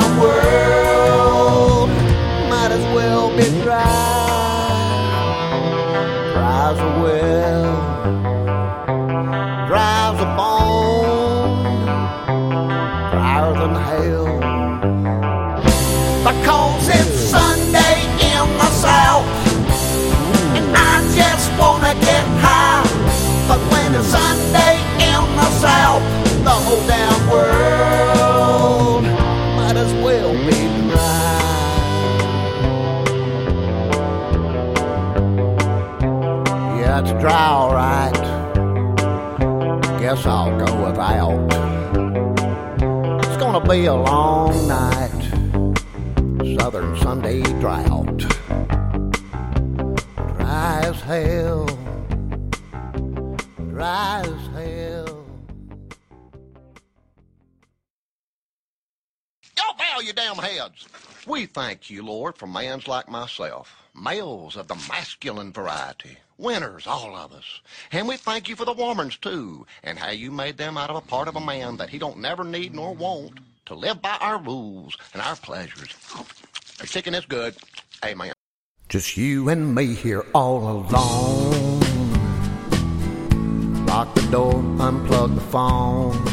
[37.28, 38.38] Dry, alright
[40.08, 41.54] guess I'll go without.
[43.26, 45.22] It's gonna be a long night,
[46.58, 48.20] Southern Sunday drought.
[50.38, 51.66] Dry as hell,
[53.72, 55.26] dry as hell.
[59.58, 60.88] Yo, bow your damn heads.
[61.28, 67.16] We thank you, Lord, for mans like myself, males of the masculine variety, winners, all
[67.16, 67.62] of us.
[67.92, 70.96] And we thank you for the womans, too, and how you made them out of
[70.96, 74.18] a part of a man that he don't never need nor want to live by
[74.22, 75.94] our rules and our pleasures.
[76.16, 76.26] Oh,
[76.80, 77.56] our chicken is good.
[78.06, 78.32] Amen.
[78.90, 81.80] Just you and me here all alone.
[83.86, 86.24] Lock the door, unplug the phone.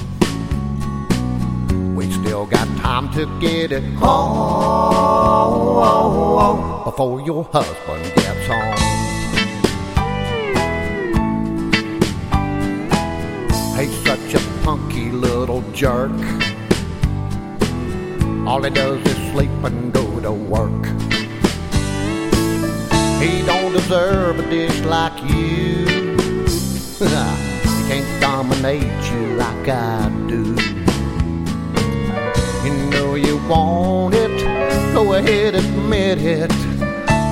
[1.97, 4.05] We still got time to get it home
[6.85, 8.24] before your husband
[14.65, 16.11] punky little jerk.
[18.47, 20.85] All he does is sleep and go to work.
[23.21, 25.85] He don't deserve a dish like you.
[26.99, 30.57] he can't dominate you like I do.
[32.65, 34.35] You know you want it,
[34.95, 36.51] go ahead, admit it.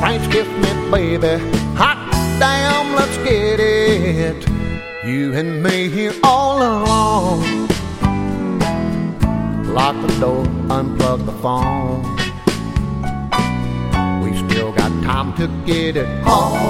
[0.03, 1.43] Thanks, kiss me, baby.
[1.77, 4.52] Hot damn, let's get it.
[5.05, 7.67] You and me here all alone.
[9.75, 12.05] Lock the door, unplug the phone.
[14.23, 16.63] We still got time to get it home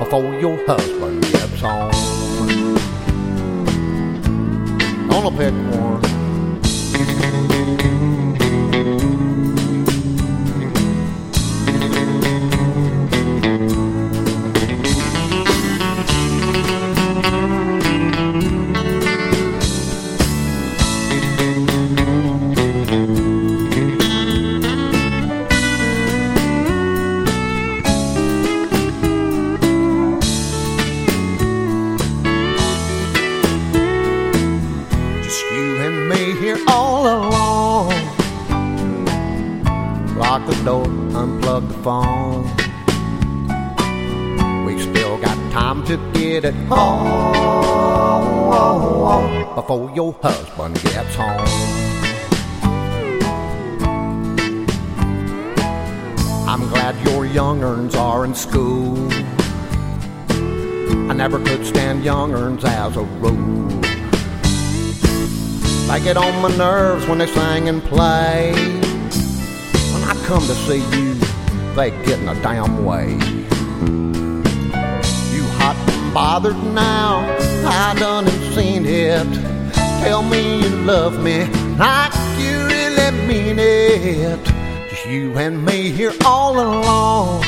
[0.00, 1.92] before your husband gets home.
[5.08, 6.13] Gonna pick one.
[49.54, 51.38] before your husband gets home.
[56.48, 58.96] I'm glad your youngerns are in school.
[61.08, 63.68] I never could stand youngerns as a rule.
[65.88, 68.52] They get on my nerves when they sing and play.
[69.92, 71.14] When I come to see you,
[71.76, 73.18] they get in a damn way.
[76.14, 77.26] Bothered now,
[77.66, 79.26] I done seen it.
[80.04, 81.46] Tell me you love me
[81.76, 84.38] like you really mean it.
[84.88, 87.42] Just you and me here all alone.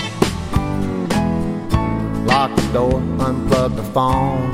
[2.27, 4.51] Lock the door, unplug the phone.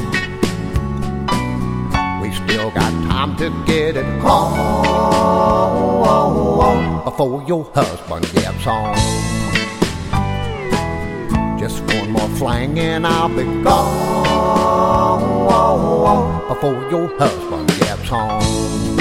[2.20, 4.82] We still got time to get it home
[7.02, 9.41] before your husband gets home.
[11.62, 14.02] Just one more fling and I'll be gone
[16.48, 18.91] before your husband gets home.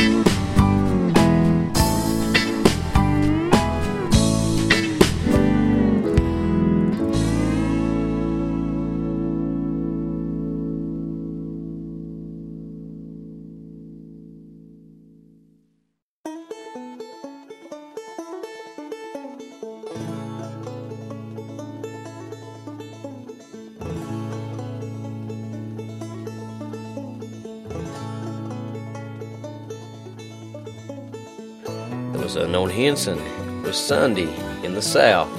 [32.91, 34.27] Was with Sunday
[34.65, 35.29] in the South,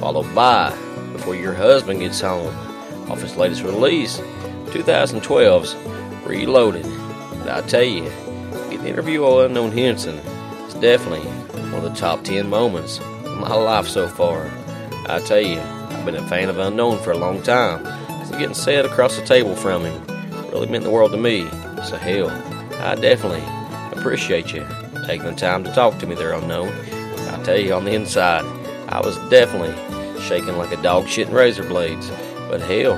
[0.00, 0.70] followed by
[1.12, 2.52] Before Your Husband Gets Home
[3.08, 4.18] off his latest release,
[4.70, 5.76] 2012's
[6.26, 6.84] Reloaded.
[6.84, 8.10] And I tell you,
[8.70, 11.20] getting interview with Unknown Hinson is definitely
[11.70, 14.50] one of the top 10 moments of my life so far.
[15.08, 17.84] I tell you, I've been a fan of Unknown for a long time,
[18.26, 21.48] so getting said across the table from him really meant the world to me.
[21.84, 22.30] So hell,
[22.80, 23.44] I definitely
[23.96, 24.66] appreciate you
[25.06, 26.95] taking the time to talk to me there, unknown.
[27.46, 28.44] I tell you, on the inside,
[28.88, 29.72] I was definitely
[30.20, 32.10] shaking like a dog shitting razor blades.
[32.48, 32.94] But hell,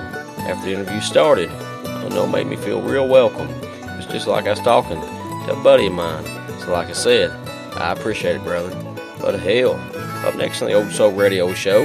[0.49, 1.51] after the interview started,
[1.84, 3.46] unknown made me feel real welcome.
[3.51, 6.24] It was just like I was talking to a buddy of mine.
[6.61, 7.30] So, like I said,
[7.76, 8.74] I appreciate it, brother.
[9.20, 9.74] But hell,
[10.26, 11.84] up next on the Old Soul Radio Show,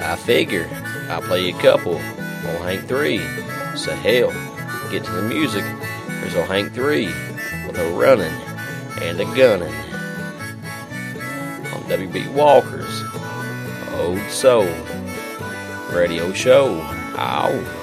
[0.00, 0.68] I figure
[1.10, 3.18] I'll play you a couple on Hank 3.
[3.76, 4.32] So, hell,
[4.90, 5.62] get to the music.
[6.08, 7.06] There's old Hank 3
[7.68, 8.34] with a running
[9.00, 9.89] and a gunning
[11.90, 13.02] WB Walker's
[13.94, 14.68] Old Soul
[15.92, 16.80] Radio Show.
[17.18, 17.79] Ow.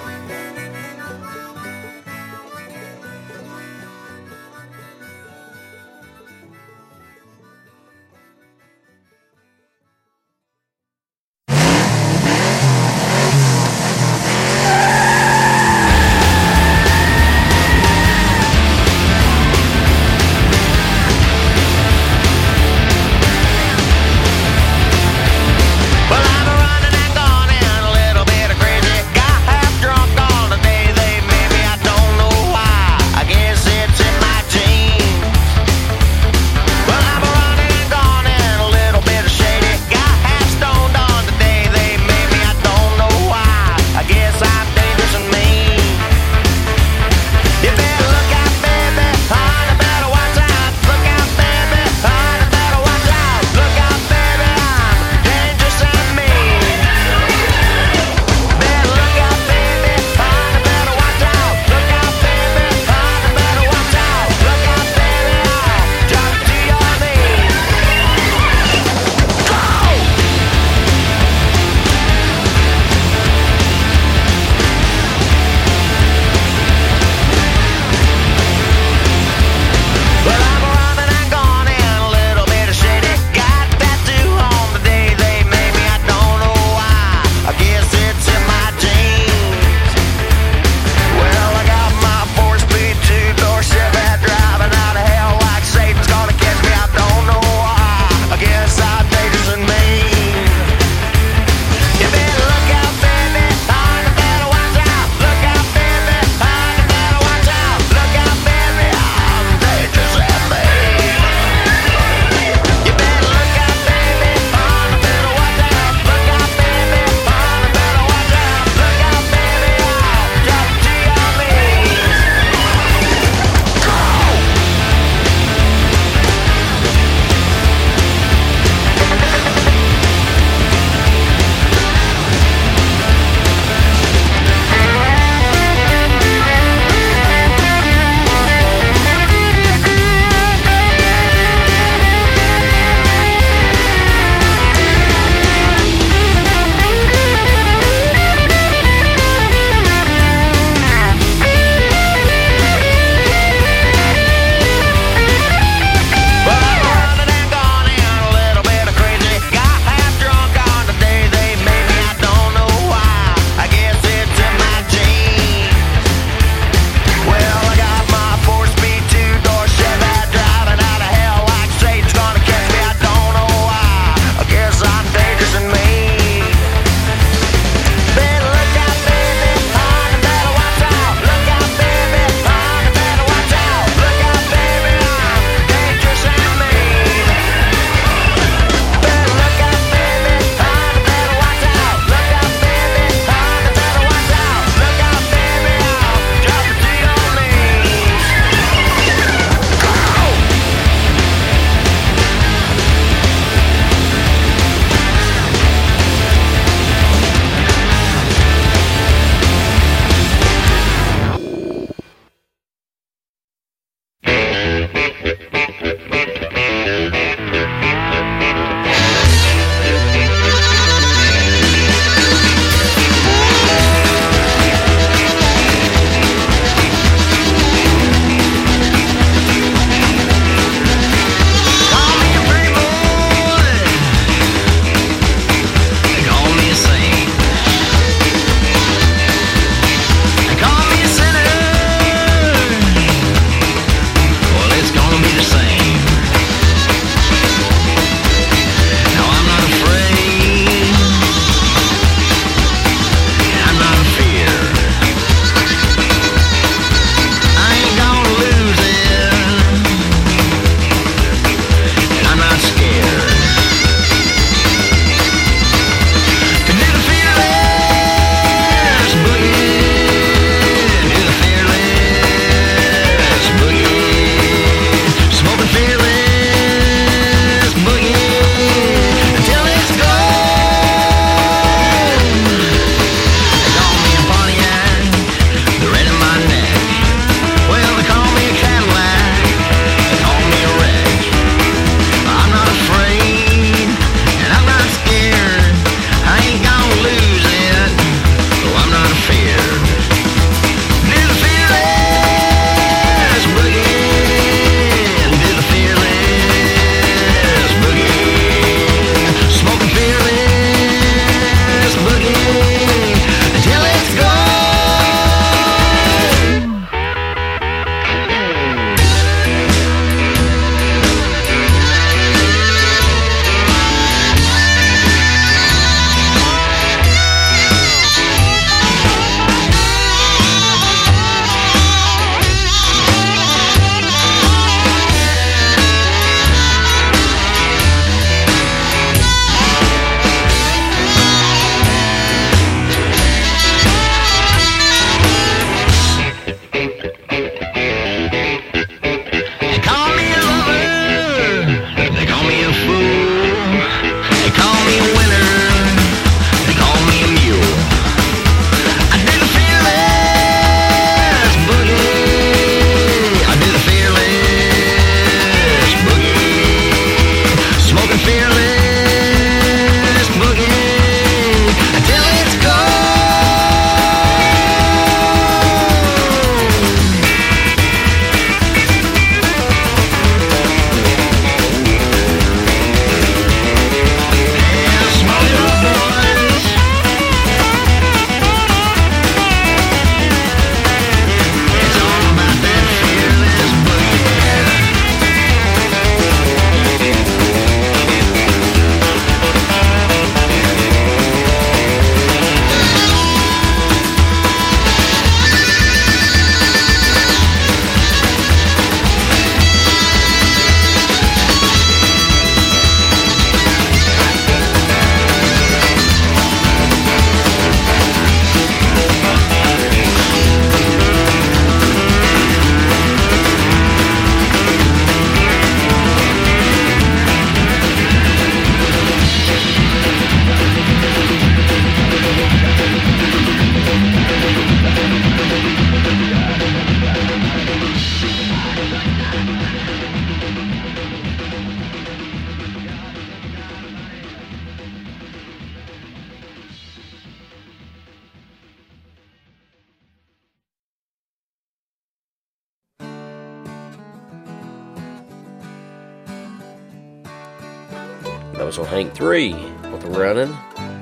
[458.97, 459.53] Hank 3
[459.91, 460.51] with Running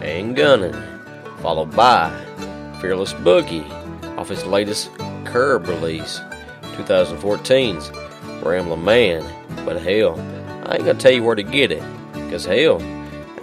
[0.01, 0.75] and Gunning,
[1.37, 2.09] followed by
[2.81, 3.65] Fearless Boogie
[4.17, 4.93] off his latest
[5.23, 6.19] Curb release,
[6.73, 7.89] 2014's
[8.45, 9.23] Ramblin' Man.
[9.63, 10.19] But hell,
[10.65, 11.81] I ain't gonna tell you where to get it,
[12.11, 12.81] because hell,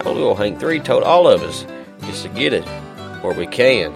[0.05, 1.65] our little Hank 3 told all of us
[2.01, 2.63] just to get it
[3.23, 3.91] where we can.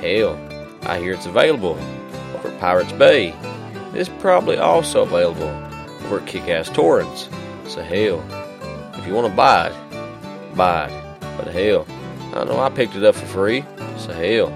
[0.00, 0.38] Hell,
[0.84, 1.78] I hear it's available
[2.34, 3.34] over at Pirates Bay.
[3.92, 5.50] It's probably also available
[6.06, 7.28] over at Kick-Ass Torrents.
[7.66, 8.24] So hell,
[8.94, 9.74] if you want to buy it,
[10.58, 11.20] buy it.
[11.38, 11.86] But hell,
[12.34, 13.64] I know I picked it up for free.
[13.96, 14.52] So hell,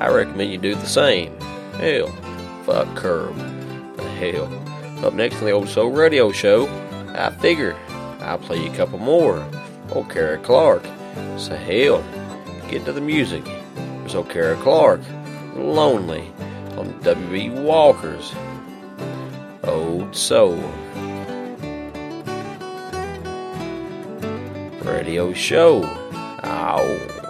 [0.00, 1.34] I recommend you do the same.
[1.74, 2.08] Hell,
[2.64, 3.36] fuck curb.
[3.96, 4.52] But hell,
[5.06, 6.66] up next on the Old Soul Radio Show,
[7.16, 7.76] I figure
[8.20, 9.48] I'll play you a couple more.
[9.92, 10.82] Old Kara Clark.
[11.38, 12.02] So hell,
[12.68, 13.46] get to the music.
[14.14, 15.00] Old Kara Clark,
[15.54, 16.32] Lonely,
[16.76, 18.34] on WB Walker's
[19.62, 20.58] Old Soul.
[24.84, 25.82] Radio show.
[26.44, 27.23] Ow.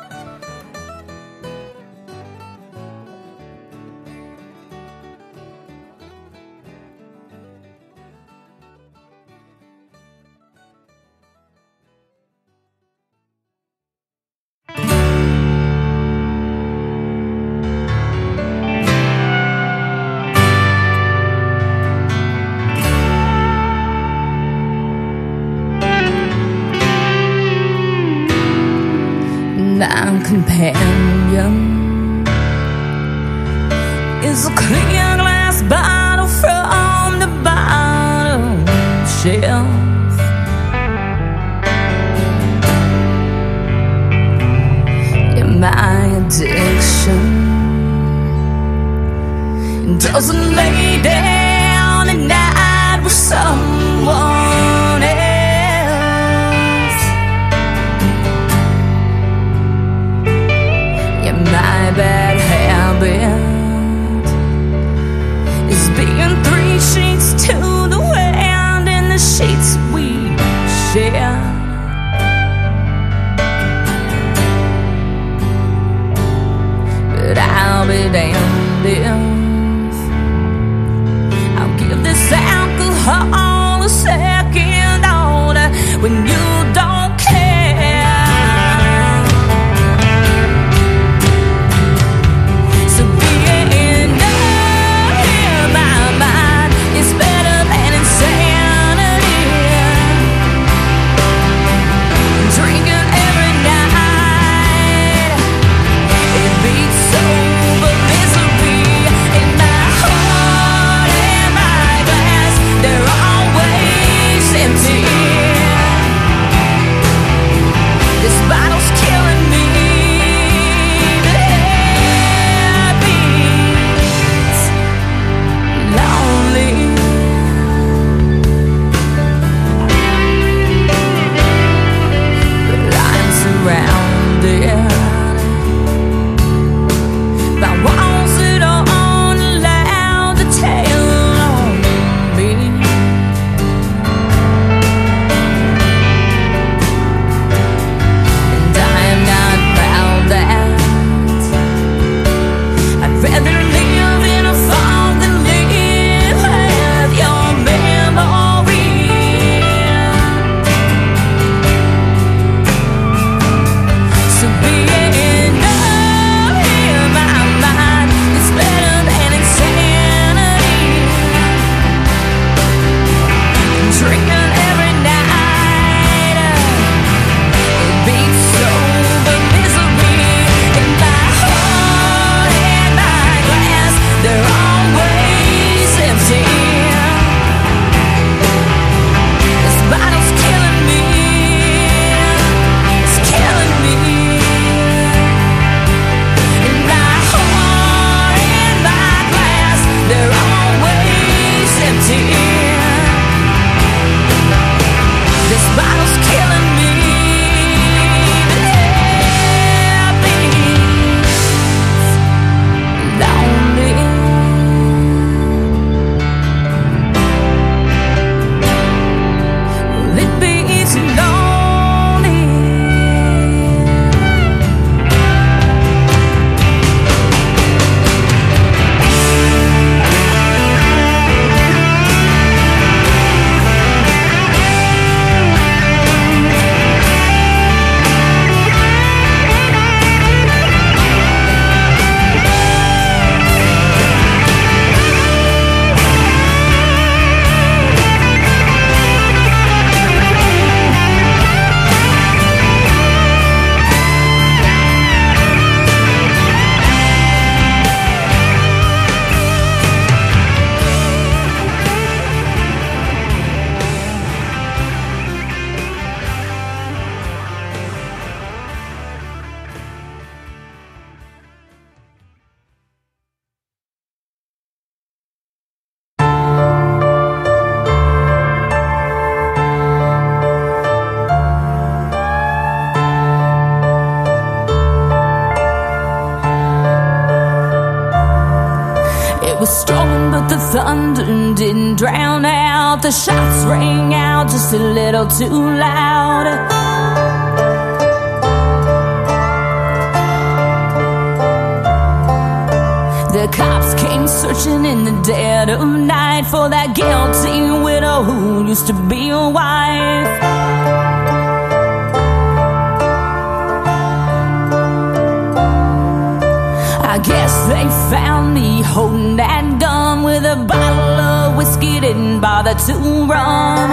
[322.87, 322.95] To
[323.27, 323.91] run.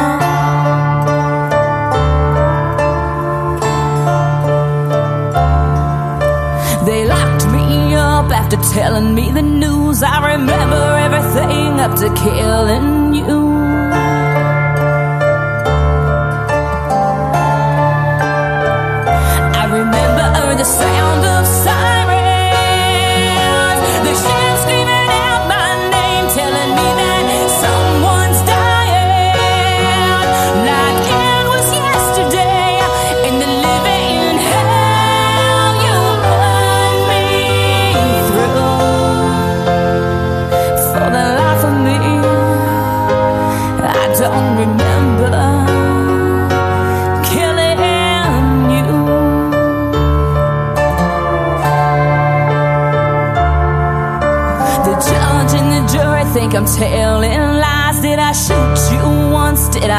[6.86, 10.04] They locked me up after telling me the news.
[10.04, 13.01] I remember everything up to killing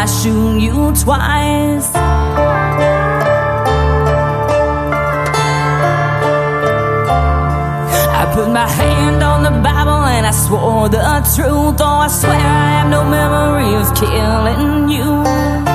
[0.02, 1.88] I shoot you twice?
[8.20, 10.98] I put my hand on the Bible and I swore the
[11.36, 11.80] truth.
[11.80, 15.71] Oh, I swear I have no memory of killing you.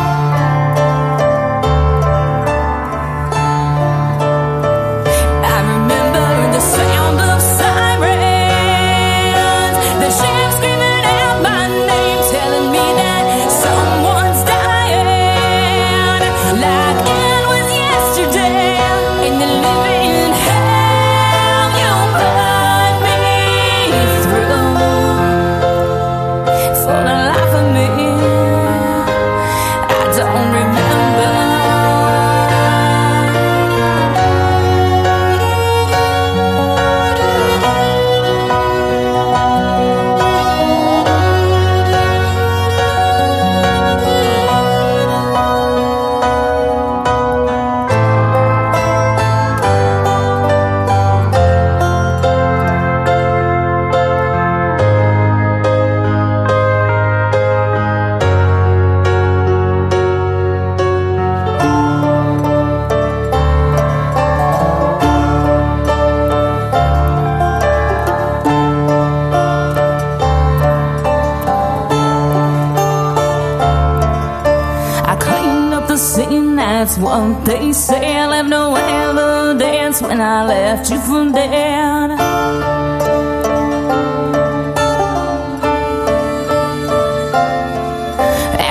[77.18, 78.16] What they say.
[78.16, 82.12] I left no evidence when I left you for dead.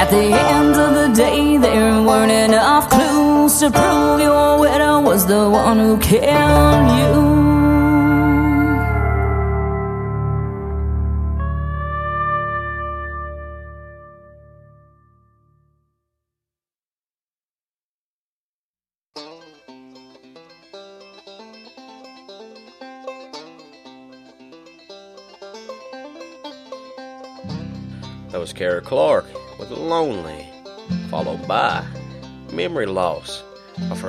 [0.00, 0.26] At the
[0.56, 5.78] end of the day, there weren't enough clues to prove your widow was the one
[5.78, 6.95] who killed you.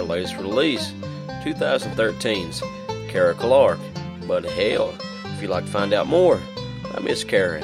[0.07, 0.93] Latest release,
[1.43, 2.61] 2013's
[3.11, 3.79] Kara Clark.
[4.27, 4.93] But hell,
[5.25, 6.39] if you'd like to find out more
[6.97, 7.63] I Miss Kara,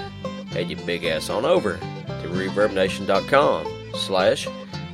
[0.51, 4.47] head your big ass on over to ReverbNation.com slash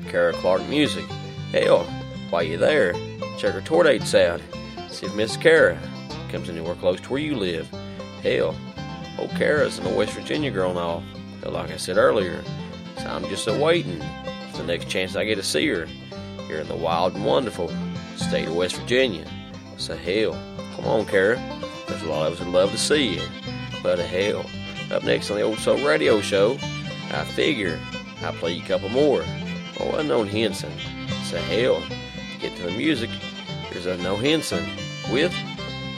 [0.08, 1.04] Kara Clark Music.
[1.52, 1.84] Hell,
[2.30, 2.94] while you're there,
[3.38, 4.42] check her tour dates out.
[4.90, 5.78] See if Miss Kara
[6.30, 7.70] comes anywhere close to where you live.
[8.24, 8.56] Hell,
[9.18, 11.04] old Kara's an old West Virginia girl all.
[11.42, 12.42] But like I said earlier,
[12.98, 14.00] so I'm just a waiting
[14.52, 15.88] for the next chance I get to see her
[16.50, 17.72] here in the wild and wonderful
[18.16, 19.24] state of West Virginia.
[19.78, 20.34] So hell,
[20.76, 21.36] come on, Kara.
[21.88, 23.22] There's a lot of us would love to see you.
[23.84, 24.44] But a hell,
[24.92, 26.58] up next on the Old Soul Radio Show,
[27.12, 27.80] I figure
[28.24, 29.24] I'll play you a couple more.
[29.80, 30.74] Oh, Unknown Hinson.
[31.24, 31.84] So hell,
[32.40, 33.12] get to the music.
[33.70, 34.66] Here's Unknown Hinson
[35.12, 35.34] with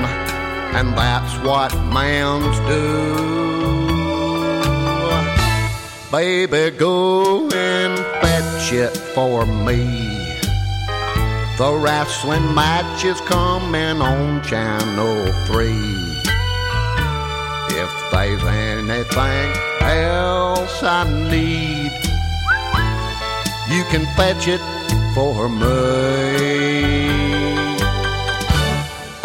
[0.74, 3.14] and that's what mans do.
[6.11, 9.85] Baby, go and fetch it for me.
[11.59, 15.68] The wrestling match is coming on Channel 3.
[17.83, 19.49] If there's anything
[19.81, 21.93] else I need,
[23.72, 24.61] you can fetch it
[25.17, 26.77] for me.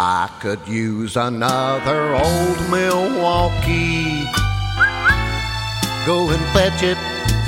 [0.00, 4.24] I could use another old Milwaukee.
[6.06, 6.96] Go and fetch it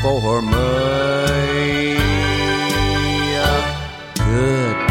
[0.03, 1.97] for me.
[4.29, 4.84] Good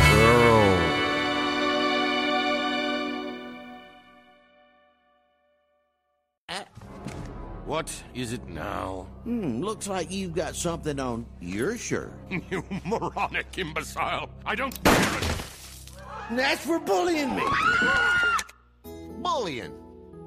[7.74, 9.08] What is it now?
[9.24, 12.14] Hmm, looks like you've got something on your shirt.
[12.52, 14.30] You moronic imbecile!
[14.46, 14.84] I don't.
[14.84, 15.22] Care.
[16.30, 17.42] That's for bullying me.
[19.24, 19.74] Bullying.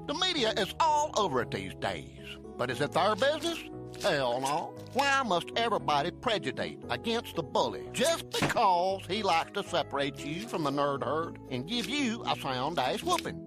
[0.09, 2.18] The media is all over it these days.
[2.59, 3.61] But is it their business?
[4.03, 4.74] Hell no.
[4.94, 10.64] Why must everybody prejudice against the bully just because he likes to separate you from
[10.64, 13.40] the nerd herd and give you a sound ass whooping?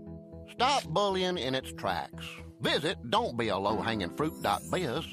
[0.51, 2.25] Stop bullying in its tracks.
[2.61, 5.05] Visit don'tbealowhangingfruit.biz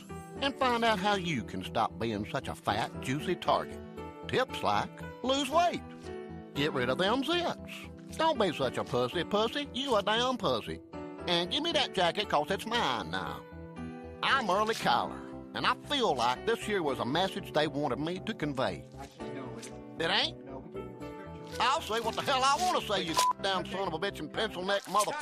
[0.42, 3.78] and find out how you can stop being such a fat, juicy target.
[4.28, 4.88] Tips like
[5.22, 5.80] lose weight,
[6.54, 7.56] get rid of them zits.
[8.16, 9.68] Don't be such a pussy, pussy.
[9.74, 10.80] You a damn pussy.
[11.28, 13.40] And give me that jacket, cause it's mine now.
[14.22, 15.20] I'm Early Cuyler,
[15.54, 18.84] and I feel like this here was a message they wanted me to convey.
[19.98, 20.36] It ain't?
[21.60, 24.18] I'll say what the hell I want to say, you damn son of a bitch
[24.20, 25.12] and pencil neck mother.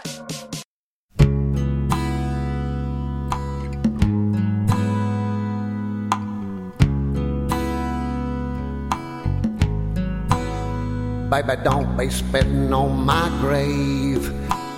[11.35, 14.29] Baby, don't be spitting on my grave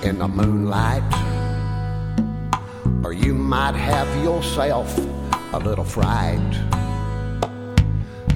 [0.03, 1.03] in the moonlight.
[3.05, 4.97] Or you might have yourself
[5.53, 6.41] a little fright.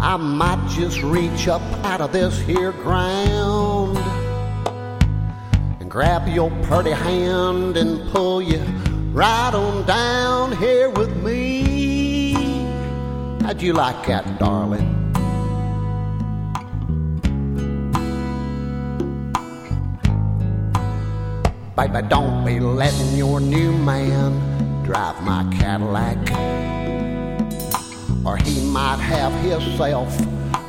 [0.03, 3.97] I might just reach up out of this here ground
[5.81, 8.61] and grab your pretty hand and pull you
[9.15, 12.35] right on down here with me.
[13.41, 14.90] How'd you like that, darling?
[21.81, 26.19] Baby, don't be letting your new man drive my Cadillac.
[28.23, 30.15] Or he might have himself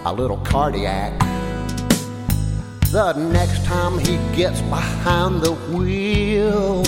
[0.05, 1.19] a little cardiac.
[2.93, 6.81] The next time he gets behind the wheel,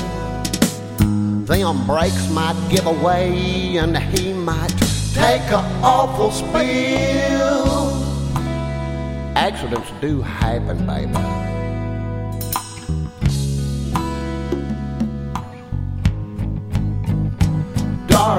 [1.44, 4.74] them brakes might give away and he might
[5.14, 7.92] take an awful spill.
[9.36, 11.43] Accidents do happen, baby.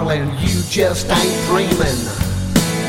[0.05, 2.05] Darling, you just ain't dreaming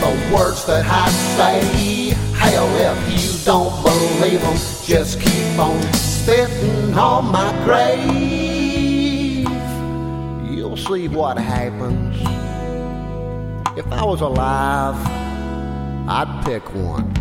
[0.02, 1.08] the words that I
[1.38, 2.10] say.
[2.34, 9.48] Hell, if you don't believe them, just keep on spitting on my grave.
[10.52, 12.18] You'll see what happens.
[13.78, 14.98] If I was alive,
[16.10, 17.15] I'd pick one.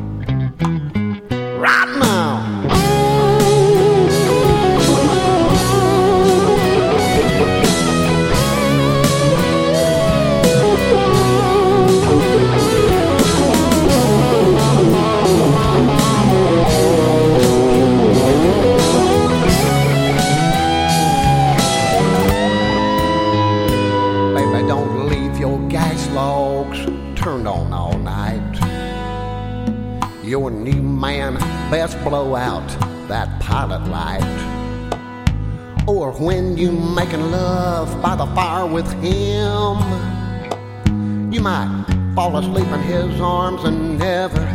[31.74, 32.68] Best blow out
[33.08, 34.22] that pilot light.
[35.88, 39.74] Or when you making love by the fire with him,
[41.32, 44.46] you might fall asleep in his arms and never,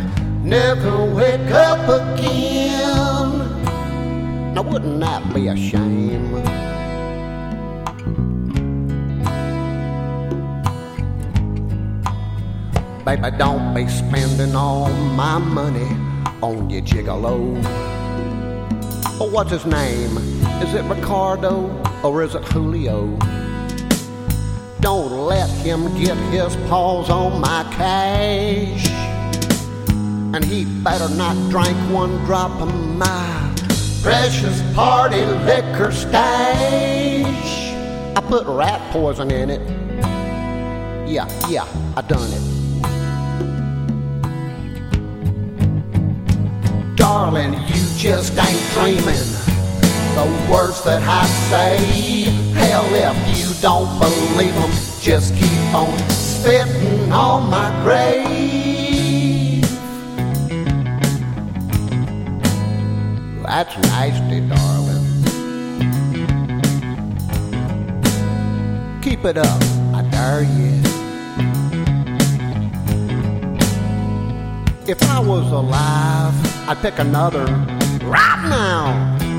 [0.42, 3.30] never wake up again.
[4.54, 6.32] Now wouldn't that be a shame?
[13.04, 16.09] Baby, don't be spending all my money
[16.42, 17.60] on your gigolo.
[19.20, 20.16] Oh, what's his name?
[20.62, 21.70] Is it Ricardo
[22.02, 23.16] or is it Julio?
[24.80, 28.88] Don't let him get his paws on my cash.
[30.34, 33.54] And he better not drink one drop of my
[34.02, 37.74] precious party liquor stash.
[38.16, 39.60] I put rat poison in it.
[41.06, 41.66] Yeah, yeah,
[41.96, 42.59] I done it.
[47.10, 49.26] Darling, you just ain't dreaming
[50.14, 51.76] the words that I say.
[52.54, 59.62] Hell, if you don't believe them, just keep on spitting on my grave.
[63.42, 65.06] That's nasty, darling.
[69.02, 70.80] Keep it up, I dare you.
[74.86, 77.46] If I was alive, I'd pick another
[78.04, 79.29] right now.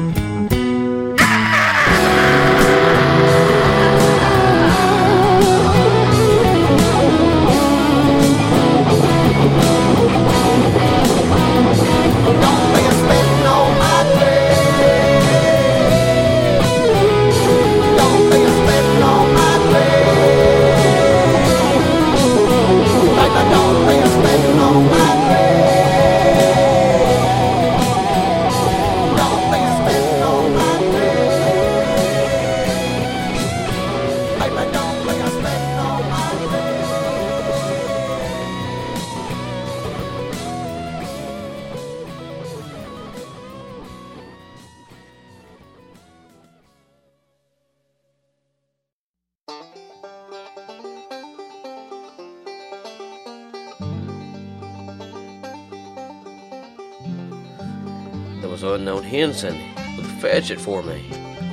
[58.42, 59.56] There was Unknown Hinson
[59.96, 61.08] with Fetch It For Me,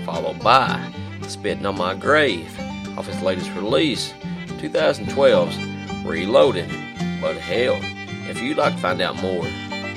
[0.06, 0.90] followed by
[1.26, 2.58] Spitting on My Grave
[2.96, 4.14] off his latest release,
[4.56, 5.58] 2012's
[6.06, 6.70] Reloaded.
[7.20, 7.78] But hell,
[8.30, 9.46] if you'd like to find out more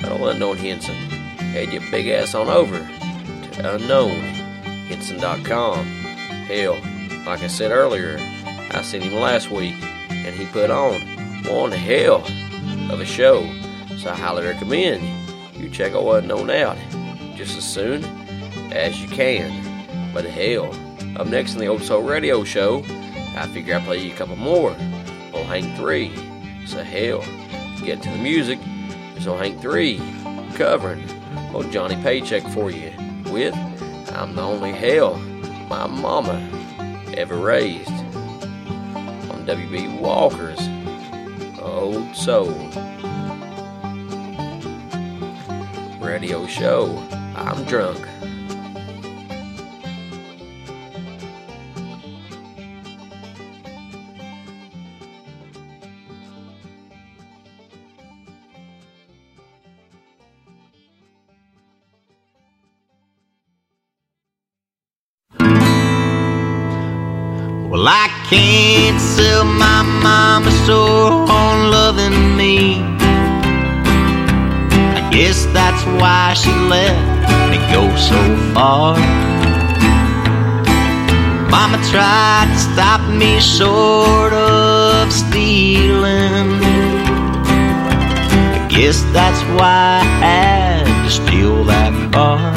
[0.00, 5.86] about Unknown Hinson, head your big ass on over to unknownhinson.com.
[5.86, 6.76] Hell,
[7.24, 9.76] like I said earlier, I seen him last week
[10.10, 11.00] and he put on
[11.46, 12.22] one hell
[12.92, 13.50] of a show,
[13.96, 15.21] so I highly recommend
[15.62, 16.76] you check out Unknown out
[17.36, 18.04] just as soon
[18.72, 20.12] as you can.
[20.12, 20.74] But hell,
[21.16, 22.82] up next on the Old Soul Radio Show,
[23.36, 26.66] I figure I'll play you a couple more on Hank 3.
[26.66, 27.24] So hell,
[27.84, 28.58] get to the music,
[29.12, 30.00] there's on Hank 3
[30.54, 31.02] covering
[31.54, 32.92] old Johnny Paycheck for you
[33.30, 33.54] with
[34.12, 35.16] I'm the only hell
[35.68, 36.48] my mama
[37.16, 40.60] ever raised on WB Walker's
[41.60, 42.52] Old Soul
[46.12, 47.02] Radio Show.
[47.34, 48.11] I'm drunk.
[76.02, 76.96] Why she let
[77.50, 78.20] me go so
[78.52, 78.96] far.
[81.48, 86.50] Mama tried to stop me short of stealing.
[88.58, 92.50] I guess that's why I had to steal that car.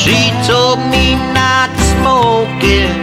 [0.00, 0.18] She
[0.50, 2.94] told me not to smoke it,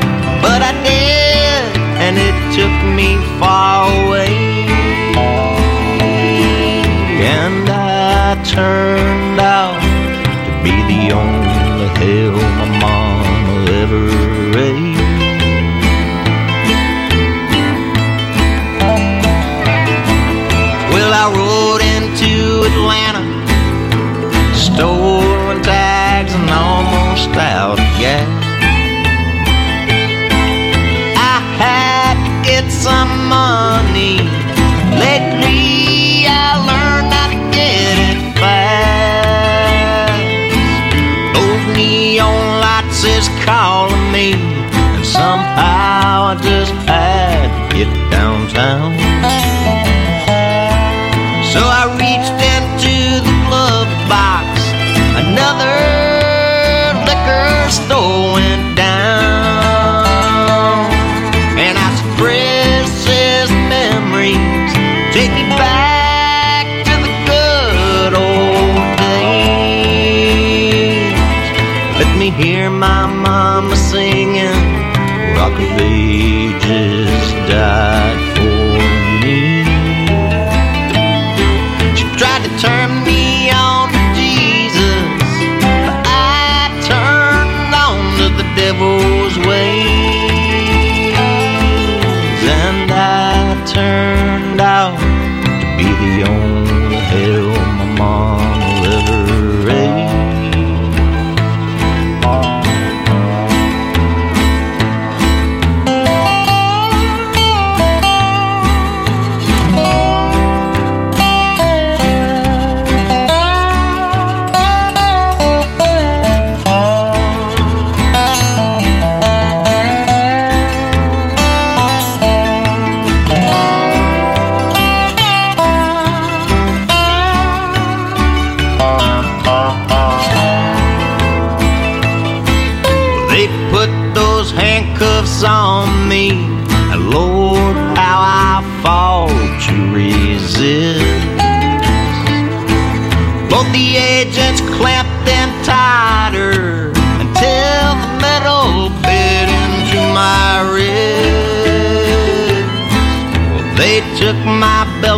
[0.43, 1.63] but I did,
[2.03, 4.44] and it took me far away.
[8.55, 9.77] Turned out
[10.45, 14.05] to be the only hell my mama ever
[14.55, 15.01] raised.
[20.93, 23.23] Well, I rode into Atlanta
[24.55, 28.25] stolen tags and almost out of gas.
[31.33, 33.64] I had to get some money.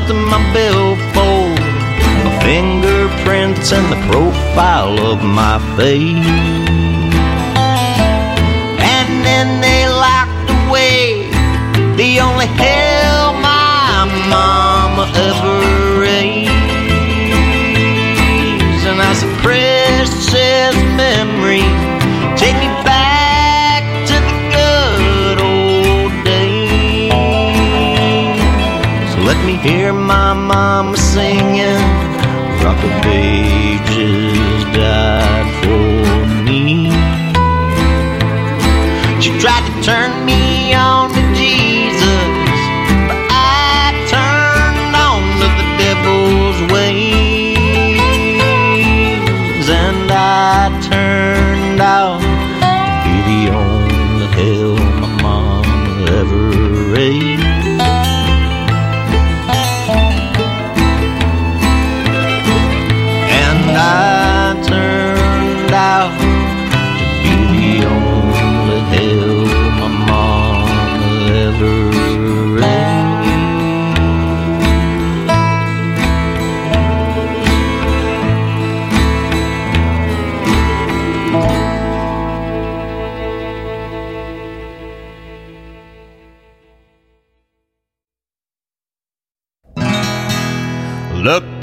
[0.07, 1.59] to my billfold,
[2.23, 6.25] my fingerprints and the profile of my face.
[8.95, 11.29] And then they locked away
[11.97, 16.51] the only hell my mama ever raised,
[18.87, 21.86] and I suppressed says memory.
[30.59, 31.83] I'm singing.
[32.63, 32.81] Rock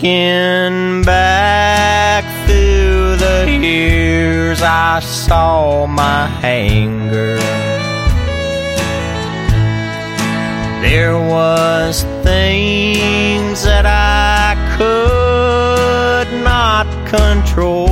[0.04, 7.38] Looking back through the years, I saw my anger.
[10.82, 17.88] There was things that I could not control.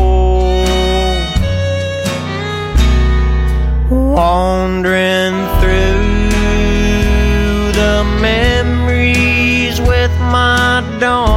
[3.89, 5.33] Wandering
[5.63, 6.13] through
[7.73, 11.32] the memories with my dawn.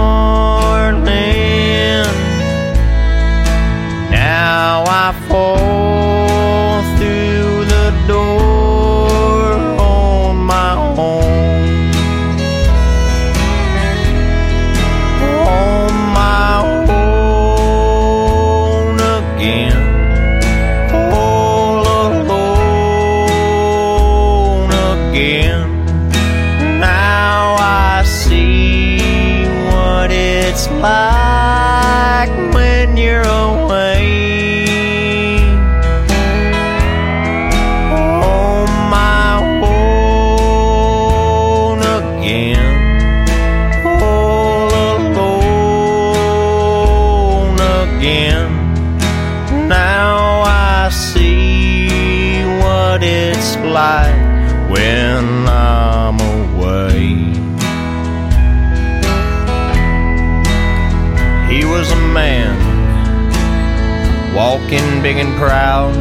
[64.75, 65.95] Walking big and proud,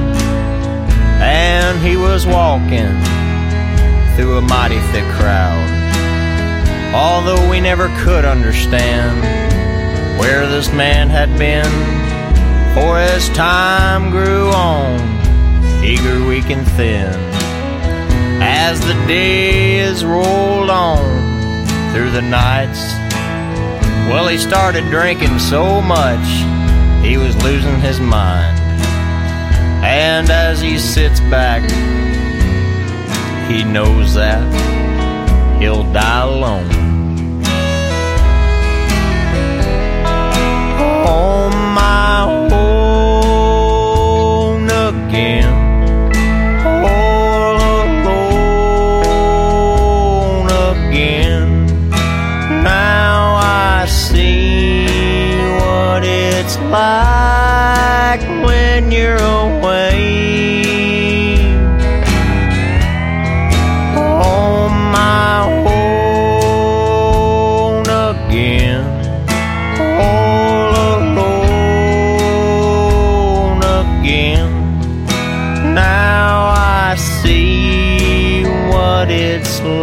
[1.22, 2.90] and he was walking
[4.16, 5.70] through a mighty thick crowd.
[6.92, 9.20] Although we never could understand
[10.18, 11.70] where this man had been,
[12.74, 14.98] for as time grew on,
[15.82, 17.14] he grew weak and thin.
[18.42, 21.04] As the days rolled on
[21.92, 22.92] through the nights,
[24.10, 26.26] well, he started drinking so much
[27.04, 28.53] he was losing his mind.
[29.84, 31.62] And as he sits back,
[33.50, 34.42] he knows that
[35.60, 36.70] he'll die alone.
[41.06, 42.24] On my
[43.32, 43.84] own
[44.64, 45.52] again.
[46.64, 48.40] All alone
[50.72, 51.66] again.
[52.64, 54.86] Now I see
[55.60, 59.63] what it's like when you're away.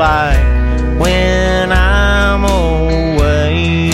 [0.01, 3.91] Like when I'm away.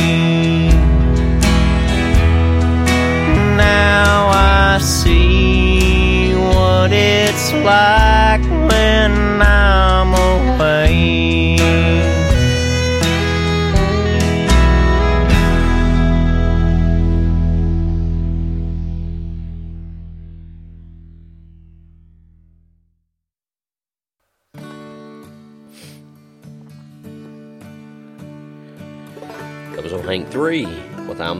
[3.58, 8.07] Now I see what it's like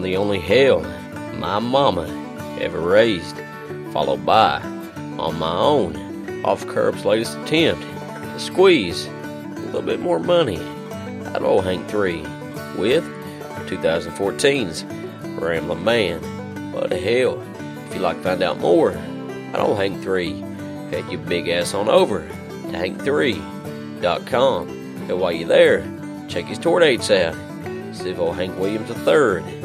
[0.08, 0.80] the Only Hell
[1.34, 2.08] My Mama
[2.62, 3.36] Ever Raised,
[3.92, 4.62] followed by
[5.20, 10.60] On My Own, off Curb's latest attempt to squeeze a little bit more money
[11.26, 12.22] out of old Hank 3
[12.78, 13.04] with
[13.68, 14.86] 2014's
[15.42, 16.72] Ramblin' Man.
[16.72, 17.42] But hell,
[17.88, 20.40] if you'd like to find out more about old Hank 3,
[20.90, 24.70] head your big ass on over to hank3.com.
[24.70, 25.86] And while you're there,
[26.30, 27.36] check his tour dates out.
[27.94, 29.57] See if old Hank Williams III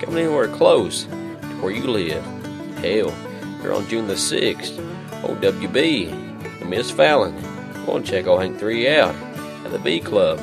[0.00, 2.24] coming anywhere close to where you live.
[2.78, 3.14] Hell,
[3.62, 4.84] you're on June the 6th.
[5.22, 6.12] OWB
[6.60, 7.34] and Miss Fallon.
[7.84, 9.14] Go and check old Hank 3 out
[9.64, 10.38] at the B Club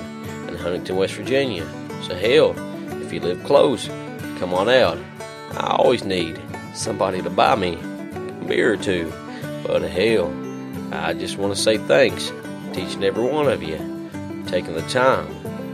[0.48, 1.66] in Huntington, West Virginia.
[2.04, 2.54] So hell,
[3.02, 3.88] if you live close,
[4.38, 4.98] come on out.
[5.52, 6.40] I always need
[6.74, 9.12] somebody to buy me a beer or two.
[9.66, 10.34] But hell,
[10.92, 12.28] I just want to say thanks
[12.74, 13.78] to each and every one of you
[14.48, 15.28] taking the time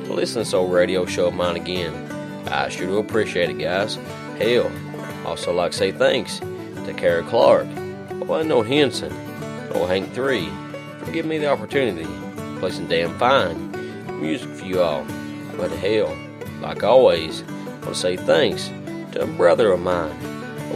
[0.05, 2.10] to listen to this old radio show of mine again.
[2.47, 3.95] I sure do appreciate it, guys.
[4.37, 4.71] Hell,
[5.25, 7.67] also like to say thanks to Kara Clark,
[8.27, 9.11] well, no Hinson,
[9.73, 10.49] old Hank 3,
[10.99, 13.71] for giving me the opportunity to play some damn fine
[14.19, 15.05] music for you all.
[15.57, 16.15] But hell,
[16.61, 18.67] like always, I want to say thanks
[19.13, 20.15] to a brother of mine,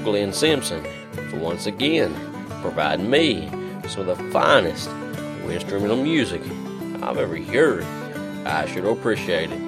[0.03, 0.85] Glenn Simpson,
[1.29, 2.13] for once again
[2.61, 3.49] providing me
[3.87, 4.87] some of the finest
[5.49, 6.41] instrumental music
[7.01, 7.83] I've ever heard.
[8.45, 9.61] I sure appreciate it.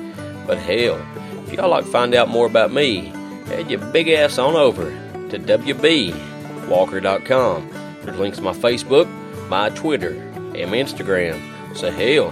[0.46, 1.04] But hell,
[1.48, 3.06] if y'all like to find out more about me,
[3.46, 4.92] head your big ass on over
[5.30, 7.70] to WBWalker.com.
[8.04, 9.08] There's links to my Facebook,
[9.48, 10.12] my Twitter,
[10.56, 11.40] and my Instagram.
[11.76, 12.32] So hell,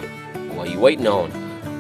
[0.56, 1.32] what you waiting on?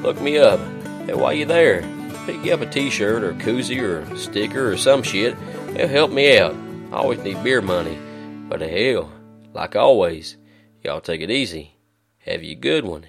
[0.01, 0.61] Look me up.
[0.61, 1.81] And while you're there,
[2.25, 5.35] pick you up a t-shirt or a koozie or a sticker or some shit.
[5.75, 6.55] It'll help me out.
[6.91, 7.99] I always need beer money.
[8.47, 9.11] But hell,
[9.53, 10.37] like always,
[10.83, 11.77] y'all take it easy.
[12.19, 13.07] Have you a good one.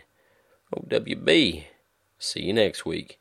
[0.74, 1.65] Oh, OWB.
[2.19, 3.20] See you next week.